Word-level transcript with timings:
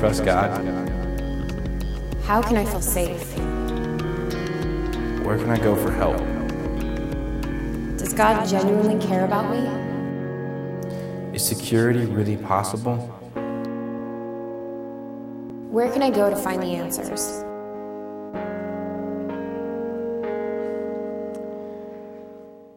Can 0.00 0.06
I 0.06 0.08
honestly 0.08 0.24
trust 0.24 0.24
God? 0.24 0.50
How 2.24 2.40
can 2.40 2.56
I 2.56 2.64
feel 2.64 2.80
safe? 2.80 3.36
Where 5.24 5.36
can 5.36 5.50
I 5.50 5.58
go 5.58 5.76
for 5.76 5.92
help? 5.92 6.16
Does 7.98 8.14
God 8.14 8.46
genuinely 8.46 8.98
care 9.06 9.26
about 9.26 9.50
me? 9.50 9.58
Is 11.34 11.44
security 11.44 12.06
really 12.06 12.38
possible? 12.38 12.96
Where 15.70 15.90
can 15.92 16.02
I 16.02 16.10
go 16.10 16.30
to 16.30 16.36
find 16.36 16.62
the 16.62 16.74
answers? 16.74 17.44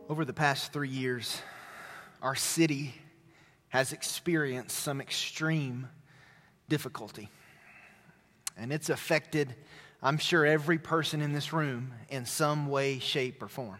Over 0.10 0.26
the 0.26 0.34
past 0.34 0.74
three 0.74 0.90
years, 0.90 1.42
our 2.22 2.36
city 2.36 2.96
has 3.70 3.94
experienced 3.94 4.78
some 4.78 5.00
extreme 5.00 5.88
difficulty. 6.74 7.30
And 8.58 8.74
it's 8.74 8.90
affected, 8.90 9.54
I'm 10.02 10.18
sure, 10.18 10.44
every 10.44 10.80
person 10.80 11.22
in 11.22 11.32
this 11.32 11.54
room 11.54 11.94
in 12.10 12.26
some 12.26 12.68
way, 12.68 12.98
shape, 12.98 13.44
or 13.44 13.48
form. 13.48 13.78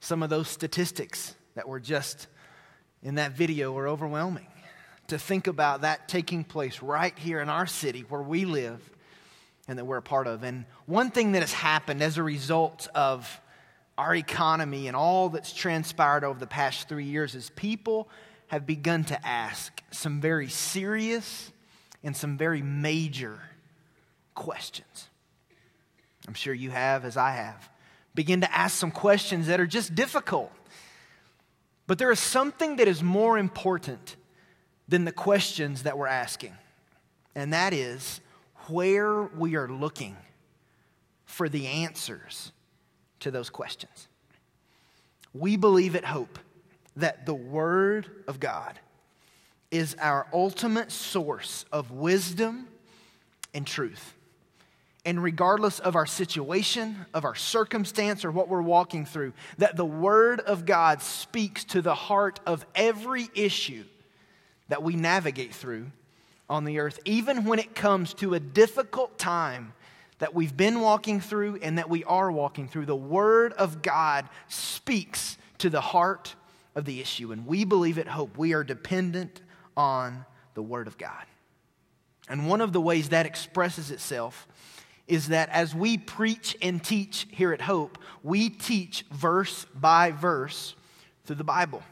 Some 0.00 0.22
of 0.22 0.28
those 0.28 0.48
statistics 0.48 1.34
that 1.54 1.66
were 1.66 1.80
just 1.80 2.26
in 3.02 3.14
that 3.14 3.32
video 3.32 3.72
were 3.72 3.88
overwhelming. 3.88 4.48
To 5.06 5.18
think 5.18 5.46
about 5.46 5.80
that 5.80 6.08
taking 6.08 6.44
place 6.44 6.82
right 6.82 7.18
here 7.18 7.40
in 7.40 7.48
our 7.48 7.66
city 7.66 8.04
where 8.10 8.20
we 8.20 8.44
live 8.44 8.82
and 9.66 9.78
that 9.78 9.86
we're 9.86 9.96
a 9.96 10.02
part 10.02 10.26
of. 10.26 10.42
And 10.42 10.66
one 10.84 11.10
thing 11.10 11.32
that 11.32 11.40
has 11.40 11.54
happened 11.54 12.02
as 12.02 12.18
a 12.18 12.22
result 12.22 12.86
of 12.94 13.40
our 13.96 14.14
economy 14.14 14.88
and 14.88 14.94
all 14.94 15.30
that's 15.30 15.54
transpired 15.54 16.22
over 16.22 16.38
the 16.38 16.46
past 16.46 16.86
three 16.86 17.06
years 17.06 17.34
is 17.34 17.48
people 17.48 18.10
have 18.48 18.66
begun 18.66 19.04
to 19.04 19.26
ask 19.26 19.82
some 19.90 20.20
very 20.20 20.50
serious 20.50 21.50
and 22.02 22.16
some 22.16 22.36
very 22.36 22.62
major 22.62 23.40
questions. 24.34 25.08
I'm 26.26 26.34
sure 26.34 26.54
you 26.54 26.70
have, 26.70 27.04
as 27.04 27.16
I 27.16 27.32
have. 27.32 27.68
Begin 28.14 28.40
to 28.42 28.56
ask 28.56 28.76
some 28.76 28.90
questions 28.90 29.46
that 29.46 29.60
are 29.60 29.66
just 29.66 29.94
difficult. 29.94 30.52
But 31.86 31.98
there 31.98 32.10
is 32.10 32.20
something 32.20 32.76
that 32.76 32.86
is 32.86 33.02
more 33.02 33.38
important 33.38 34.16
than 34.88 35.04
the 35.04 35.12
questions 35.12 35.84
that 35.84 35.96
we're 35.98 36.06
asking, 36.06 36.54
and 37.34 37.52
that 37.52 37.72
is 37.72 38.20
where 38.68 39.22
we 39.22 39.56
are 39.56 39.68
looking 39.68 40.16
for 41.24 41.48
the 41.48 41.66
answers 41.66 42.52
to 43.20 43.30
those 43.30 43.50
questions. 43.50 44.08
We 45.32 45.56
believe 45.56 45.94
at 45.94 46.04
Hope 46.04 46.38
that 46.96 47.26
the 47.26 47.34
Word 47.34 48.10
of 48.26 48.40
God 48.40 48.78
is 49.70 49.96
our 50.00 50.26
ultimate 50.32 50.90
source 50.90 51.64
of 51.72 51.90
wisdom 51.90 52.68
and 53.54 53.66
truth. 53.66 54.14
And 55.04 55.22
regardless 55.22 55.78
of 55.78 55.96
our 55.96 56.06
situation, 56.06 57.06
of 57.14 57.24
our 57.24 57.34
circumstance, 57.34 58.24
or 58.24 58.30
what 58.30 58.48
we're 58.48 58.60
walking 58.60 59.06
through, 59.06 59.32
that 59.58 59.76
the 59.76 59.84
Word 59.84 60.40
of 60.40 60.66
God 60.66 61.00
speaks 61.00 61.64
to 61.66 61.80
the 61.80 61.94
heart 61.94 62.40
of 62.46 62.66
every 62.74 63.28
issue 63.34 63.84
that 64.68 64.82
we 64.82 64.96
navigate 64.96 65.54
through 65.54 65.86
on 66.50 66.64
the 66.64 66.78
earth, 66.78 66.98
even 67.04 67.44
when 67.44 67.58
it 67.58 67.74
comes 67.74 68.12
to 68.14 68.34
a 68.34 68.40
difficult 68.40 69.18
time 69.18 69.72
that 70.18 70.34
we've 70.34 70.56
been 70.56 70.80
walking 70.80 71.20
through 71.20 71.58
and 71.62 71.78
that 71.78 71.88
we 71.88 72.04
are 72.04 72.30
walking 72.30 72.68
through. 72.68 72.86
The 72.86 72.96
Word 72.96 73.52
of 73.54 73.82
God 73.82 74.28
speaks 74.48 75.38
to 75.58 75.70
the 75.70 75.80
heart 75.80 76.34
of 76.74 76.84
the 76.84 77.00
issue. 77.00 77.32
And 77.32 77.46
we 77.46 77.64
believe 77.64 77.98
at 77.98 78.08
Hope 78.08 78.36
we 78.36 78.52
are 78.52 78.64
dependent 78.64 79.40
on 79.78 80.26
the 80.54 80.62
Word 80.62 80.88
of 80.88 80.98
God. 80.98 81.24
And 82.28 82.46
one 82.46 82.60
of 82.60 82.74
the 82.74 82.80
ways 82.80 83.08
that 83.10 83.24
expresses 83.24 83.90
itself 83.90 84.46
is 85.06 85.28
that 85.28 85.48
as 85.48 85.74
we 85.74 85.96
preach 85.96 86.54
and 86.60 86.84
teach 86.84 87.26
here 87.30 87.52
at 87.54 87.62
Hope, 87.62 87.96
we 88.22 88.50
teach 88.50 89.06
verse 89.10 89.64
by 89.74 90.10
verse 90.10 90.74
through 91.24 91.36
the 91.36 91.44
Bible. 91.44 91.82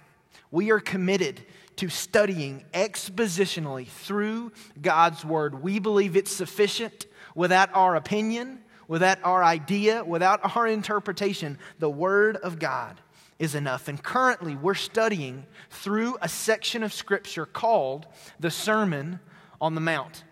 We 0.50 0.70
are 0.70 0.80
committed 0.80 1.40
to 1.76 1.88
studying 1.88 2.64
expositionally 2.74 3.86
through 3.86 4.52
God's 4.82 5.24
Word. 5.24 5.62
We 5.62 5.78
believe 5.78 6.16
it's 6.16 6.32
sufficient 6.32 7.06
without 7.34 7.70
our 7.74 7.96
opinion, 7.96 8.60
without 8.88 9.18
our 9.22 9.42
idea, 9.42 10.04
without 10.04 10.56
our 10.56 10.66
interpretation. 10.66 11.58
The 11.78 11.90
Word 11.90 12.36
of 12.36 12.58
God 12.58 13.00
is 13.38 13.54
enough. 13.54 13.88
And 13.88 14.02
currently, 14.02 14.54
we're 14.54 14.74
studying 14.74 15.46
through 15.70 16.16
a 16.20 16.28
section 16.28 16.82
of 16.82 16.92
Scripture 16.92 17.46
called 17.46 18.06
the 18.40 18.50
Sermon 18.50 19.20
on 19.60 19.74
the 19.74 19.80
Mount. 19.80 20.24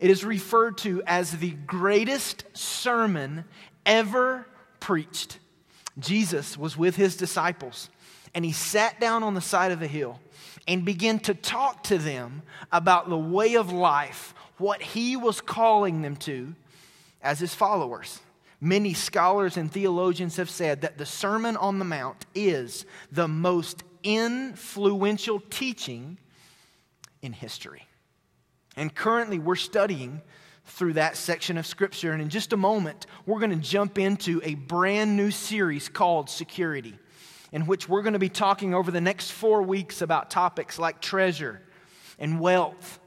It 0.00 0.10
is 0.10 0.24
referred 0.24 0.78
to 0.78 1.02
as 1.06 1.32
the 1.32 1.50
greatest 1.50 2.44
sermon 2.52 3.44
ever 3.84 4.46
preached. 4.80 5.38
Jesus 5.98 6.56
was 6.56 6.76
with 6.76 6.96
his 6.96 7.16
disciples, 7.16 7.90
and 8.34 8.44
he 8.44 8.52
sat 8.52 9.00
down 9.00 9.22
on 9.22 9.34
the 9.34 9.40
side 9.40 9.72
of 9.72 9.80
the 9.80 9.88
hill 9.88 10.20
and 10.68 10.84
began 10.84 11.18
to 11.20 11.34
talk 11.34 11.82
to 11.84 11.98
them 11.98 12.42
about 12.70 13.08
the 13.08 13.18
way 13.18 13.54
of 13.54 13.72
life, 13.72 14.34
what 14.58 14.80
he 14.82 15.16
was 15.16 15.40
calling 15.40 16.02
them 16.02 16.14
to 16.16 16.54
as 17.22 17.40
his 17.40 17.54
followers. 17.54 18.20
Many 18.60 18.92
scholars 18.94 19.56
and 19.56 19.70
theologians 19.70 20.36
have 20.36 20.50
said 20.50 20.80
that 20.80 20.98
the 20.98 21.06
Sermon 21.06 21.56
on 21.56 21.78
the 21.78 21.84
Mount 21.84 22.26
is 22.34 22.86
the 23.12 23.28
most 23.28 23.84
influential 24.02 25.40
teaching 25.50 26.18
in 27.22 27.32
history. 27.32 27.86
And 28.76 28.94
currently, 28.94 29.38
we're 29.38 29.56
studying 29.56 30.22
through 30.64 30.94
that 30.94 31.16
section 31.16 31.56
of 31.56 31.66
Scripture. 31.66 32.12
And 32.12 32.20
in 32.20 32.28
just 32.28 32.52
a 32.52 32.56
moment, 32.56 33.06
we're 33.26 33.40
going 33.40 33.50
to 33.50 33.56
jump 33.56 33.98
into 33.98 34.40
a 34.44 34.54
brand 34.54 35.16
new 35.16 35.30
series 35.30 35.88
called 35.88 36.28
Security, 36.28 36.98
in 37.52 37.66
which 37.66 37.88
we're 37.88 38.02
going 38.02 38.12
to 38.12 38.18
be 38.18 38.28
talking 38.28 38.74
over 38.74 38.90
the 38.90 39.00
next 39.00 39.30
four 39.30 39.62
weeks 39.62 40.02
about 40.02 40.30
topics 40.30 40.78
like 40.78 41.00
treasure 41.00 41.62
and 42.18 42.40
wealth 42.40 42.98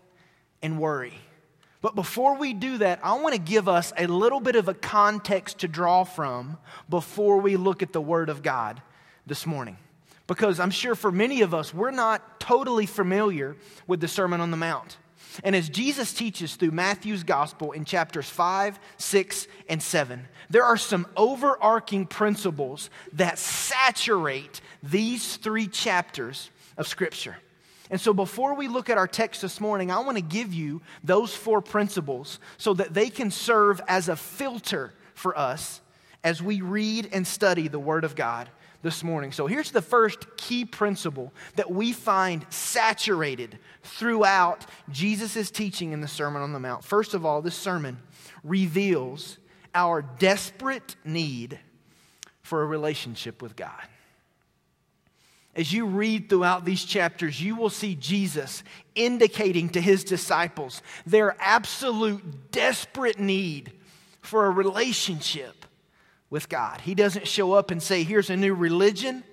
and 0.62 0.79
worry. 0.79 1.13
But 1.81 1.96
before 1.96 2.38
we 2.38 2.53
do 2.53 2.78
that, 2.78 3.00
I 3.03 3.19
want 3.19 3.34
to 3.34 3.42
give 3.42 3.68
us 3.68 3.92
a 3.97 4.06
little 4.08 4.40
bit 4.40 4.56
of 4.56 4.68
a 4.68 4.74
context 4.74 5.59
to 5.59 5.68
draw 5.68 6.03
from 6.03 6.58
before 6.90 7.40
we 7.40 7.58
look 7.58 7.81
at 7.81 7.92
the 7.92 8.02
Word 8.02 8.30
of 8.30 8.44
God 8.44 8.81
this 9.25 9.47
morning. 9.47 9.78
Because 10.28 10.59
I'm 10.59 10.72
sure 10.72 10.96
for 10.96 11.12
many 11.12 11.42
of 11.42 11.53
us, 11.53 11.74
we're 11.74 11.92
not 11.92 12.40
totally 12.40 12.86
familiar 12.86 13.58
with 13.88 14.00
the 14.00 14.08
Sermon 14.08 14.40
on 14.42 14.52
the 14.52 14.58
Mount. 14.58 14.97
And 15.44 15.56
as 15.56 15.69
Jesus 15.69 16.13
teaches 16.13 16.56
through 16.56 16.72
Matthew's 16.72 17.24
Gospel 17.24 17.72
in 17.72 17.86
chapters 17.86 18.30
5, 18.30 18.80
6, 18.98 19.48
and 19.68 19.81
7, 19.81 20.28
there 20.50 20.63
are 20.63 20.78
some 20.78 21.07
overarching 21.16 22.06
principles 22.06 22.89
that 23.13 23.39
saturate 23.39 24.62
these 24.83 25.38
three 25.38 25.68
chapters 25.68 26.50
of 26.78 26.88
Scripture. 26.88 27.38
And 27.92 28.00
so, 28.00 28.14
before 28.14 28.56
we 28.56 28.70
look 28.70 28.90
at 28.90 28.98
our 28.98 29.08
text 29.08 29.42
this 29.42 29.60
morning, 29.60 29.92
I 29.92 30.00
want 30.00 30.18
to 30.18 30.24
give 30.24 30.54
you 30.54 30.82
those 31.04 31.36
four 31.36 31.62
principles 31.62 32.40
so 32.58 32.74
that 32.76 32.94
they 32.94 33.10
can 33.10 33.30
serve 33.30 33.82
as 33.86 34.08
a 34.08 34.16
filter 34.16 34.94
for 35.14 35.38
us 35.38 35.82
as 36.24 36.42
we 36.42 36.62
read 36.62 37.10
and 37.12 37.28
study 37.28 37.68
the 37.68 37.80
Word 37.80 38.06
of 38.06 38.16
God 38.16 38.50
this 38.82 39.04
morning. 39.04 39.34
So, 39.34 39.46
here's 39.46 39.72
the 39.72 39.82
first 39.82 40.38
key 40.38 40.64
principle 40.64 41.34
that 41.58 41.70
we 41.70 41.92
find 41.92 42.46
saturated 42.50 43.60
throughout 43.84 44.66
Jesus' 44.90 45.52
teaching 45.52 45.92
in 45.92 46.00
the 46.00 46.08
Sermon 46.08 46.42
on 46.42 46.54
the 46.54 46.62
Mount. 46.62 46.86
First 46.86 47.14
of 47.14 47.26
all, 47.26 47.42
this 47.42 47.56
sermon 47.56 47.98
reveals 48.42 49.38
our 49.76 50.02
desperate 50.02 50.96
need 51.04 51.60
for 52.42 52.64
a 52.64 52.66
relationship 52.66 53.42
with 53.42 53.58
God. 53.58 53.86
As 55.56 55.74
you 55.74 55.86
read 55.86 56.30
throughout 56.30 56.63
these 56.63 56.86
chapters, 56.86 57.42
you 57.42 57.56
will 57.56 57.69
see 57.69 57.95
Jesus 57.95 58.63
indicating 58.95 59.69
to 59.69 59.81
his 59.81 60.03
disciples 60.03 60.81
their 61.06 61.36
absolute 61.39 62.51
desperate 62.51 63.19
need 63.19 63.74
for 64.21 64.45
a 64.45 64.50
relationship 64.50 65.65
with 66.30 66.48
God. 66.48 66.80
He 66.81 66.95
doesn't 66.95 67.27
show 67.27 67.53
up 67.53 67.69
and 67.69 67.83
say, 67.83 68.03
Here's 68.03 68.30
a 68.30 68.38
new 68.38 68.53
religion. 68.53 69.24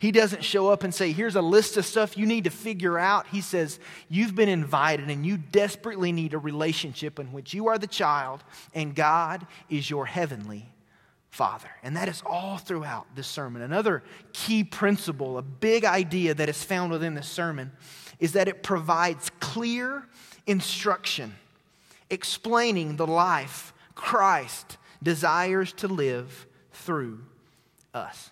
He 0.00 0.12
doesn't 0.12 0.44
show 0.44 0.68
up 0.68 0.82
and 0.82 0.92
say, 0.92 1.12
Here's 1.12 1.36
a 1.36 1.42
list 1.42 1.76
of 1.76 1.86
stuff 1.86 2.18
you 2.18 2.26
need 2.26 2.44
to 2.44 2.50
figure 2.50 2.98
out. 2.98 3.28
He 3.28 3.40
says, 3.40 3.78
You've 4.08 4.34
been 4.34 4.48
invited 4.48 5.08
and 5.08 5.24
you 5.24 5.36
desperately 5.36 6.10
need 6.10 6.34
a 6.34 6.38
relationship 6.38 7.20
in 7.20 7.32
which 7.32 7.54
you 7.54 7.68
are 7.68 7.78
the 7.78 7.86
child 7.86 8.42
and 8.74 8.96
God 8.96 9.46
is 9.70 9.88
your 9.88 10.06
heavenly 10.06 10.72
Father. 11.30 11.68
And 11.82 11.96
that 11.96 12.08
is 12.08 12.22
all 12.24 12.58
throughout 12.58 13.06
this 13.14 13.26
sermon. 13.26 13.62
Another 13.62 14.02
key 14.32 14.64
principle, 14.64 15.38
a 15.38 15.42
big 15.42 15.84
idea 15.84 16.34
that 16.34 16.48
is 16.48 16.62
found 16.62 16.90
within 16.90 17.14
this 17.14 17.28
sermon, 17.28 17.72
is 18.18 18.32
that 18.32 18.48
it 18.48 18.62
provides 18.62 19.30
clear 19.38 20.06
instruction 20.46 21.34
explaining 22.10 22.96
the 22.96 23.06
life 23.06 23.72
Christ 23.94 24.78
desires 25.02 25.72
to 25.74 25.88
live 25.88 26.46
through 26.72 27.20
us. 27.94 28.30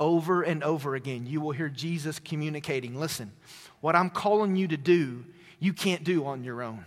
Over 0.00 0.42
and 0.42 0.64
over 0.64 0.94
again, 0.94 1.26
you 1.26 1.40
will 1.40 1.52
hear 1.52 1.68
Jesus 1.68 2.18
communicating 2.18 2.98
listen, 2.98 3.32
what 3.80 3.94
I'm 3.94 4.10
calling 4.10 4.56
you 4.56 4.66
to 4.68 4.76
do, 4.76 5.24
you 5.60 5.72
can't 5.72 6.02
do 6.02 6.24
on 6.24 6.42
your 6.42 6.62
own. 6.62 6.84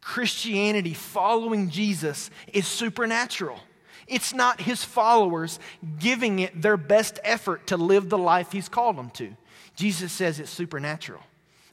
Christianity, 0.00 0.94
following 0.94 1.70
Jesus, 1.70 2.30
is 2.52 2.66
supernatural. 2.66 3.58
It's 4.08 4.32
not 4.32 4.60
his 4.60 4.84
followers 4.84 5.58
giving 5.98 6.38
it 6.38 6.60
their 6.60 6.76
best 6.76 7.18
effort 7.22 7.66
to 7.68 7.76
live 7.76 8.08
the 8.08 8.18
life 8.18 8.52
he's 8.52 8.68
called 8.68 8.96
them 8.96 9.10
to. 9.10 9.36
Jesus 9.76 10.12
says 10.12 10.40
it's 10.40 10.50
supernatural. 10.50 11.22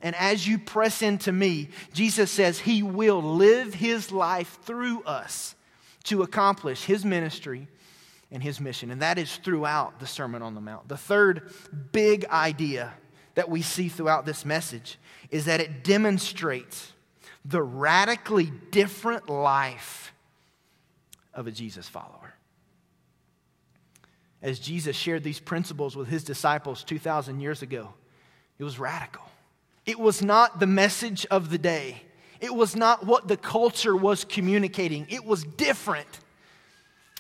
And 0.02 0.16
as 0.16 0.48
you 0.48 0.60
press 0.60 1.02
into 1.02 1.32
me, 1.32 1.70
Jesus 1.94 2.30
says 2.30 2.60
he 2.60 2.84
will 2.84 3.22
live 3.22 3.74
his 3.74 4.12
life 4.12 4.60
through 4.64 5.02
us 5.04 5.56
to 6.04 6.22
accomplish 6.22 6.84
his 6.84 7.04
ministry 7.04 7.68
and 8.32 8.44
his 8.44 8.60
mission. 8.60 8.92
And 8.92 9.02
that 9.02 9.18
is 9.18 9.38
throughout 9.38 10.00
the 10.00 10.08
Sermon 10.08 10.42
on 10.42 10.54
the 10.54 10.62
Mount. 10.62 10.88
The 10.88 10.98
third 10.98 11.52
big 11.92 12.26
idea 12.26 12.94
that 13.36 13.50
we 13.50 13.62
see 13.62 13.90
throughout 13.90 14.26
this 14.26 14.46
message 14.46 14.98
is 15.32 15.46
that 15.46 15.60
it 15.60 15.84
demonstrates 15.84 16.94
the 17.44 17.62
radically 17.62 18.52
different 18.72 19.30
life 19.30 20.14
of 21.34 21.48
a 21.48 21.52
Jesus 21.52 21.88
follower. 21.88 22.25
As 24.46 24.60
Jesus 24.60 24.96
shared 24.96 25.24
these 25.24 25.40
principles 25.40 25.96
with 25.96 26.08
his 26.08 26.24
disciples 26.24 26.84
2,000 26.84 27.40
years 27.40 27.64
ago, 27.64 27.96
it 28.60 28.64
was 28.64 28.78
radical. 28.78 29.24
It 29.88 30.00
was 30.00 30.22
not 30.22 30.60
the 30.60 30.68
message 30.68 31.26
of 31.32 31.50
the 31.50 31.58
day. 31.58 32.04
It 32.40 32.54
was 32.54 32.76
not 32.76 33.08
what 33.08 33.28
the 33.28 33.38
culture 33.38 33.96
was 33.96 34.24
communicating. 34.24 35.08
It 35.10 35.26
was 35.26 35.44
different. 35.44 36.08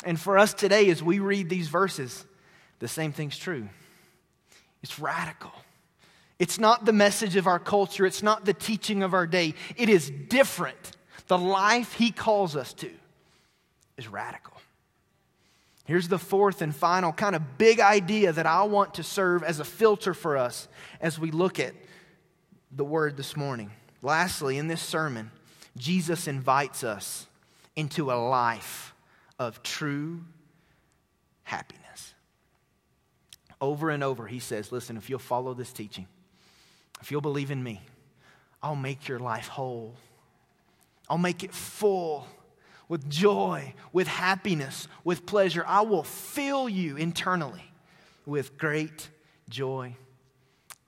And 0.03 0.19
for 0.19 0.37
us 0.37 0.53
today, 0.53 0.87
as 0.91 1.01
we 1.01 1.17
read 1.17 1.49
these 1.49 1.67
verses, 1.67 2.23
the 2.77 2.87
same 2.87 3.11
thing's 3.11 3.39
true. 3.39 3.69
It's 4.83 4.99
radical. 4.99 5.51
It's 6.37 6.59
not 6.59 6.85
the 6.85 6.93
message 6.93 7.37
of 7.37 7.47
our 7.47 7.57
culture, 7.57 8.05
it's 8.05 8.21
not 8.21 8.45
the 8.45 8.53
teaching 8.53 9.01
of 9.01 9.15
our 9.15 9.25
day. 9.25 9.55
It 9.77 9.89
is 9.89 10.11
different. 10.11 10.95
The 11.25 11.39
life 11.39 11.93
he 11.93 12.11
calls 12.11 12.55
us 12.55 12.71
to 12.73 12.91
is 13.97 14.07
radical. 14.07 14.54
Here's 15.85 16.07
the 16.07 16.19
fourth 16.19 16.61
and 16.61 16.75
final 16.75 17.13
kind 17.13 17.35
of 17.35 17.57
big 17.57 17.79
idea 17.79 18.31
that 18.33 18.47
I 18.47 18.63
want 18.63 18.95
to 18.95 19.03
serve 19.03 19.43
as 19.43 19.59
a 19.59 19.63
filter 19.63 20.13
for 20.13 20.35
us 20.35 20.67
as 20.99 21.19
we 21.19 21.29
look 21.29 21.59
at 21.59 21.73
the 22.71 22.83
word 22.83 23.17
this 23.17 23.37
morning. 23.37 23.71
Lastly, 24.01 24.57
in 24.57 24.67
this 24.67 24.81
sermon, 24.81 25.31
Jesus 25.77 26.27
invites 26.27 26.83
us 26.83 27.27
into 27.75 28.11
a 28.11 28.15
life 28.15 28.95
of 29.37 29.61
true 29.61 30.23
happiness. 31.43 32.13
Over 33.61 33.91
and 33.91 34.03
over, 34.03 34.25
he 34.25 34.39
says, 34.39 34.71
Listen, 34.71 34.97
if 34.97 35.09
you'll 35.09 35.19
follow 35.19 35.53
this 35.53 35.71
teaching, 35.71 36.07
if 37.01 37.11
you'll 37.11 37.21
believe 37.21 37.51
in 37.51 37.61
me, 37.61 37.81
I'll 38.63 38.75
make 38.75 39.07
your 39.07 39.19
life 39.19 39.47
whole. 39.47 39.93
I'll 41.07 41.19
make 41.19 41.43
it 41.43 41.53
full 41.53 42.27
with 42.87 43.09
joy, 43.09 43.73
with 43.91 44.07
happiness, 44.07 44.87
with 45.03 45.25
pleasure. 45.25 45.63
I 45.67 45.81
will 45.81 46.03
fill 46.03 46.69
you 46.69 46.97
internally 46.97 47.71
with 48.25 48.57
great 48.57 49.09
joy 49.49 49.95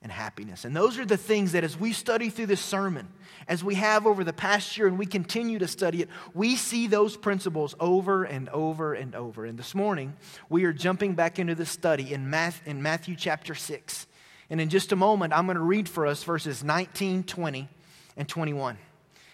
and 0.01 0.11
happiness. 0.11 0.63
And 0.63 0.75
those 0.75 0.97
are 0.99 1.05
the 1.05 1.17
things 1.17 1.53
that 1.53 1.63
as 1.63 1.77
we 1.77 1.91
study 1.91 2.29
through 2.29 2.45
this 2.45 2.61
sermon, 2.61 3.07
as 3.47 3.63
we 3.63 3.75
have 3.75 4.05
over 4.05 4.23
the 4.23 4.33
past 4.33 4.77
year 4.77 4.87
and 4.87 4.97
we 4.97 5.05
continue 5.05 5.59
to 5.59 5.67
study 5.67 6.01
it, 6.01 6.09
we 6.33 6.55
see 6.55 6.87
those 6.87 7.17
principles 7.17 7.75
over 7.79 8.23
and 8.23 8.47
over 8.49 8.93
and 8.93 9.15
over. 9.15 9.45
And 9.45 9.57
this 9.57 9.73
morning, 9.73 10.13
we 10.49 10.65
are 10.65 10.73
jumping 10.73 11.13
back 11.13 11.39
into 11.39 11.55
the 11.55 11.65
study 11.65 12.13
in, 12.13 12.29
Math, 12.29 12.61
in 12.65 12.81
Matthew 12.81 13.15
chapter 13.15 13.55
6. 13.55 14.07
And 14.49 14.61
in 14.61 14.69
just 14.69 14.91
a 14.91 14.95
moment, 14.95 15.33
I'm 15.33 15.45
going 15.45 15.57
to 15.57 15.63
read 15.63 15.89
for 15.89 16.05
us 16.05 16.23
verses 16.23 16.63
19, 16.63 17.23
20, 17.23 17.67
and 18.15 18.29
21. 18.29 18.77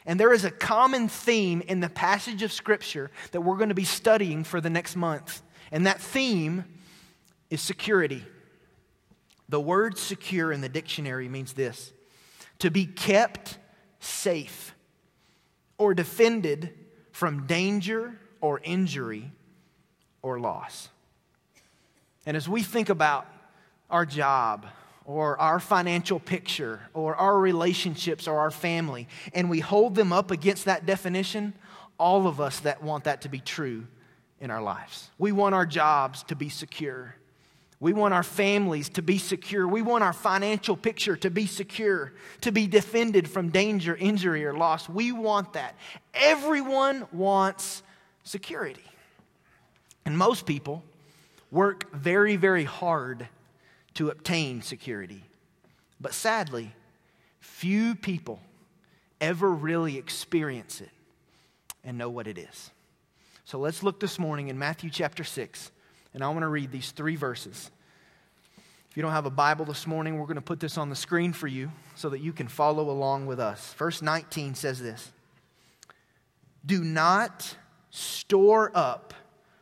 And 0.06 0.20
there 0.20 0.34
is 0.34 0.44
a 0.44 0.52
common 0.52 1.08
theme 1.08 1.62
in 1.62 1.80
the 1.80 1.90
passage 1.90 2.44
of 2.44 2.52
Scripture 2.52 3.10
that 3.32 3.42
we're 3.42 3.56
going 3.58 3.70
to 3.70 3.76
be 3.76 3.86
studying 3.86 4.44
for 4.44 4.60
the 4.60 4.70
next 4.70 4.96
month. 4.96 5.42
And 5.72 5.86
that 5.86 6.02
theme 6.02 6.66
is 7.50 7.62
security. 7.62 8.24
The 9.50 9.62
word 9.62 9.98
secure 9.98 10.52
in 10.52 10.62
the 10.62 10.70
dictionary 10.70 11.30
means 11.30 11.54
this 11.54 11.94
to 12.60 12.70
be 12.70 12.86
kept 12.86 13.58
safe 14.00 14.76
or 15.78 15.94
defended 15.94 16.74
from 17.12 17.46
danger 17.46 18.20
or 18.42 18.60
injury 18.64 19.32
or 20.22 20.40
loss. 20.40 20.90
And 22.26 22.38
as 22.38 22.48
we 22.48 22.64
think 22.64 22.90
about 22.90 23.26
our 23.90 24.06
job, 24.06 24.66
or 25.06 25.40
our 25.40 25.60
financial 25.60 26.20
picture 26.20 26.80
or 26.94 27.16
our 27.16 27.38
relationships 27.38 28.28
or 28.28 28.40
our 28.40 28.52
family, 28.52 29.08
and 29.34 29.50
we 29.50 29.60
hold 29.60 29.96
them 29.96 30.14
up 30.14 30.32
against 30.32 30.66
that 30.66 30.86
definition, 30.86 31.54
all 32.00 32.28
of 32.28 32.40
us 32.40 32.62
that 32.62 32.82
want 32.82 33.04
that 33.04 33.22
to 33.22 33.30
be 33.30 33.40
true 33.40 33.86
in 34.40 34.52
our 34.52 34.62
lives. 34.62 35.10
We 35.18 35.32
want 35.32 35.56
our 35.56 35.66
jobs 35.66 36.24
to 36.24 36.36
be 36.36 36.50
secure. 36.50 37.16
We 37.80 37.92
want 37.92 38.14
our 38.14 38.24
families 38.24 38.88
to 38.90 39.02
be 39.02 39.18
secure. 39.18 39.68
We 39.68 39.82
want 39.82 40.06
our 40.06 40.14
financial 40.14 40.78
picture 40.78 41.18
to 41.18 41.30
be 41.30 41.48
secure, 41.48 42.14
to 42.42 42.52
be 42.52 42.66
defended 42.66 43.30
from 43.30 43.50
danger, 43.50 43.96
injury, 43.96 44.46
or 44.46 44.54
loss. 44.54 44.88
We 44.88 45.12
want 45.12 45.54
that. 45.54 45.76
Everyone 46.14 47.06
wants 47.12 47.84
security. 48.24 48.84
And 50.06 50.18
most 50.18 50.46
people 50.46 50.84
work 51.52 51.94
very, 51.94 52.36
very 52.36 52.64
hard 52.64 53.28
to 53.96 54.10
obtain 54.10 54.62
security. 54.62 55.24
But 56.00 56.14
sadly, 56.14 56.74
few 57.40 57.96
people 57.96 58.40
ever 59.22 59.50
really 59.50 59.98
experience 59.98 60.82
it 60.82 60.90
and 61.84 61.98
know 61.98 62.10
what 62.10 62.28
it 62.28 62.38
is. 62.38 62.72
So 63.46 63.60
let's 63.60 63.84
look 63.84 64.00
this 64.00 64.18
morning 64.18 64.48
in 64.48 64.58
Matthew 64.58 64.90
chapter 64.90 65.24
6, 65.24 65.72
and 66.14 66.24
I 66.24 66.30
want 66.30 66.42
to 66.42 66.48
read 66.48 66.72
these 66.72 66.92
three 66.92 67.16
verses. 67.16 67.70
If 68.90 68.98
you 68.98 69.04
don't 69.04 69.12
have 69.12 69.26
a 69.26 69.32
Bible 69.32 69.66
this 69.66 69.88
morning, 69.88 70.18
we're 70.18 70.26
going 70.26 70.36
to 70.36 70.42
put 70.42 70.60
this 70.60 70.78
on 70.78 70.90
the 70.90 70.96
screen 70.96 71.34
for 71.34 71.48
you 71.48 71.72
so 71.96 72.10
that 72.10 72.20
you 72.20 72.32
can 72.32 72.48
follow 72.48 72.90
along 72.90 73.26
with 73.26 73.40
us. 73.40 73.74
Verse 73.74 74.02
19 74.02 74.56
says 74.56 74.82
this 74.82 75.12
Do 76.66 76.84
not 76.84 77.58
store 77.90 78.72
up 78.74 79.14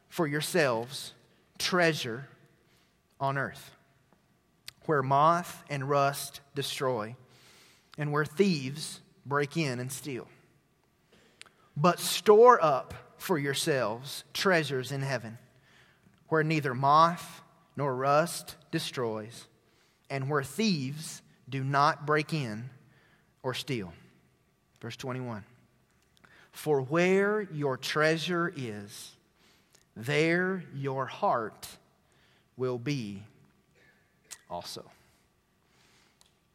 for 0.09 0.27
yourselves 0.27 1.13
treasure 1.57 2.27
on 3.19 3.37
earth 3.37 3.71
where 4.85 5.03
moth 5.03 5.63
and 5.69 5.89
rust 5.89 6.41
destroy, 6.55 7.15
and 7.97 8.11
where 8.11 8.25
thieves 8.25 9.01
break 9.25 9.57
in 9.57 9.79
and 9.79 9.91
steal. 9.91 10.27
But 11.77 11.99
store 11.99 12.63
up 12.63 12.93
for 13.17 13.37
yourselves 13.37 14.23
treasures 14.33 14.91
in 14.91 15.01
heaven, 15.01 15.37
where 16.27 16.43
neither 16.43 16.73
moth 16.73 17.41
nor 17.75 17.95
rust 17.95 18.55
destroys, 18.71 19.47
and 20.09 20.29
where 20.29 20.43
thieves 20.43 21.21
do 21.47 21.63
not 21.63 22.05
break 22.05 22.33
in 22.33 22.69
or 23.43 23.53
steal. 23.53 23.93
Verse 24.81 24.95
21 24.95 25.43
For 26.51 26.81
where 26.81 27.41
your 27.41 27.77
treasure 27.77 28.51
is, 28.55 29.11
there 29.95 30.63
your 30.73 31.05
heart 31.05 31.67
will 32.57 32.77
be 32.77 33.23
also. 34.51 34.83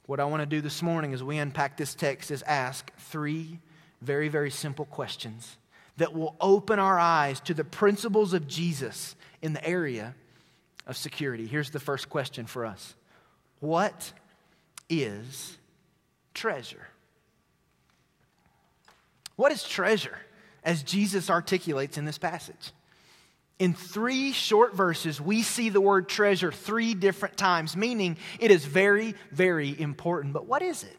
What 0.07 0.21
I 0.21 0.25
want 0.25 0.43
to 0.43 0.47
do 0.47 0.61
this 0.61 0.83
morning 0.83 1.15
as 1.15 1.25
we 1.25 1.39
unpack 1.39 1.77
this 1.77 1.95
text 1.95 2.31
is 2.31 2.43
ask 2.43 2.93
three 2.99 3.59
very, 4.03 4.29
very 4.29 4.51
simple 4.51 4.85
questions 4.85 5.57
that 5.97 6.15
will 6.15 6.37
open 6.41 6.79
our 6.79 6.99
eyes 6.99 7.41
to 7.41 7.55
the 7.55 7.65
principles 7.65 8.35
of 8.35 8.47
Jesus 8.47 9.17
in 9.43 9.53
the 9.53 9.67
area 9.67 10.15
of 10.87 10.97
security. 10.97 11.47
Here's 11.47 11.71
the 11.71 11.81
first 11.81 12.09
question 12.09 12.47
for 12.47 12.65
us 12.67 12.95
What 13.61 14.13
is 14.89 15.57
treasure? 16.35 16.87
What 19.35 19.53
is 19.53 19.65
treasure 19.65 20.19
as 20.65 20.83
Jesus 20.83 21.29
articulates 21.29 21.99
in 21.99 22.05
this 22.05 22.19
passage? 22.19 22.73
In 23.59 23.73
three 23.73 24.33
short 24.33 24.75
verses, 24.75 25.21
we 25.21 25.43
see 25.43 25.71
the 25.71 25.81
word 25.81 26.09
treasure 26.09 26.53
three 26.53 26.93
different 26.95 27.37
times, 27.37 27.77
meaning 27.77 28.19
it 28.39 28.51
is 28.51 28.65
very, 28.65 29.15
very 29.33 29.79
important. 29.81 30.35
But 30.35 30.47
what 30.47 30.61
is 30.63 30.83
it? 30.83 30.97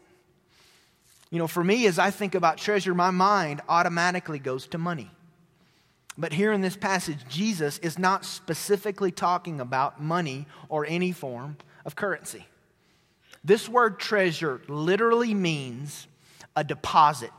You 1.30 1.38
know, 1.38 1.46
for 1.46 1.62
me, 1.62 1.86
as 1.86 1.98
I 1.98 2.10
think 2.10 2.34
about 2.34 2.56
treasure, 2.56 2.94
my 2.94 3.10
mind 3.10 3.60
automatically 3.68 4.38
goes 4.38 4.66
to 4.68 4.78
money. 4.78 5.10
But 6.16 6.32
here 6.32 6.52
in 6.52 6.62
this 6.62 6.76
passage, 6.76 7.18
Jesus 7.28 7.78
is 7.78 7.96
not 7.96 8.24
specifically 8.24 9.12
talking 9.12 9.60
about 9.60 10.02
money 10.02 10.46
or 10.68 10.84
any 10.84 11.12
form 11.12 11.58
of 11.84 11.94
currency. 11.94 12.44
This 13.44 13.68
word 13.68 14.00
treasure 14.00 14.60
literally 14.66 15.32
means 15.32 16.08
a 16.56 16.64
deposit 16.64 17.30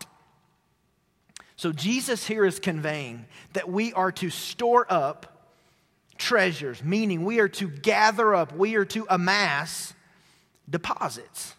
so 1.59 1.73
Jesus 1.73 2.25
here 2.25 2.45
is 2.45 2.57
conveying 2.57 3.25
that 3.51 3.67
we 3.67 3.91
are 3.91 4.13
to 4.13 4.29
store 4.29 4.85
up 4.89 5.49
treasures, 6.17 6.81
meaning 6.81 7.25
we 7.25 7.41
are 7.41 7.49
to 7.49 7.67
gather 7.67 8.33
up, 8.33 8.55
we 8.55 8.75
are 8.75 8.85
to 8.85 9.05
amass 9.09 9.93
deposits. 10.69 11.55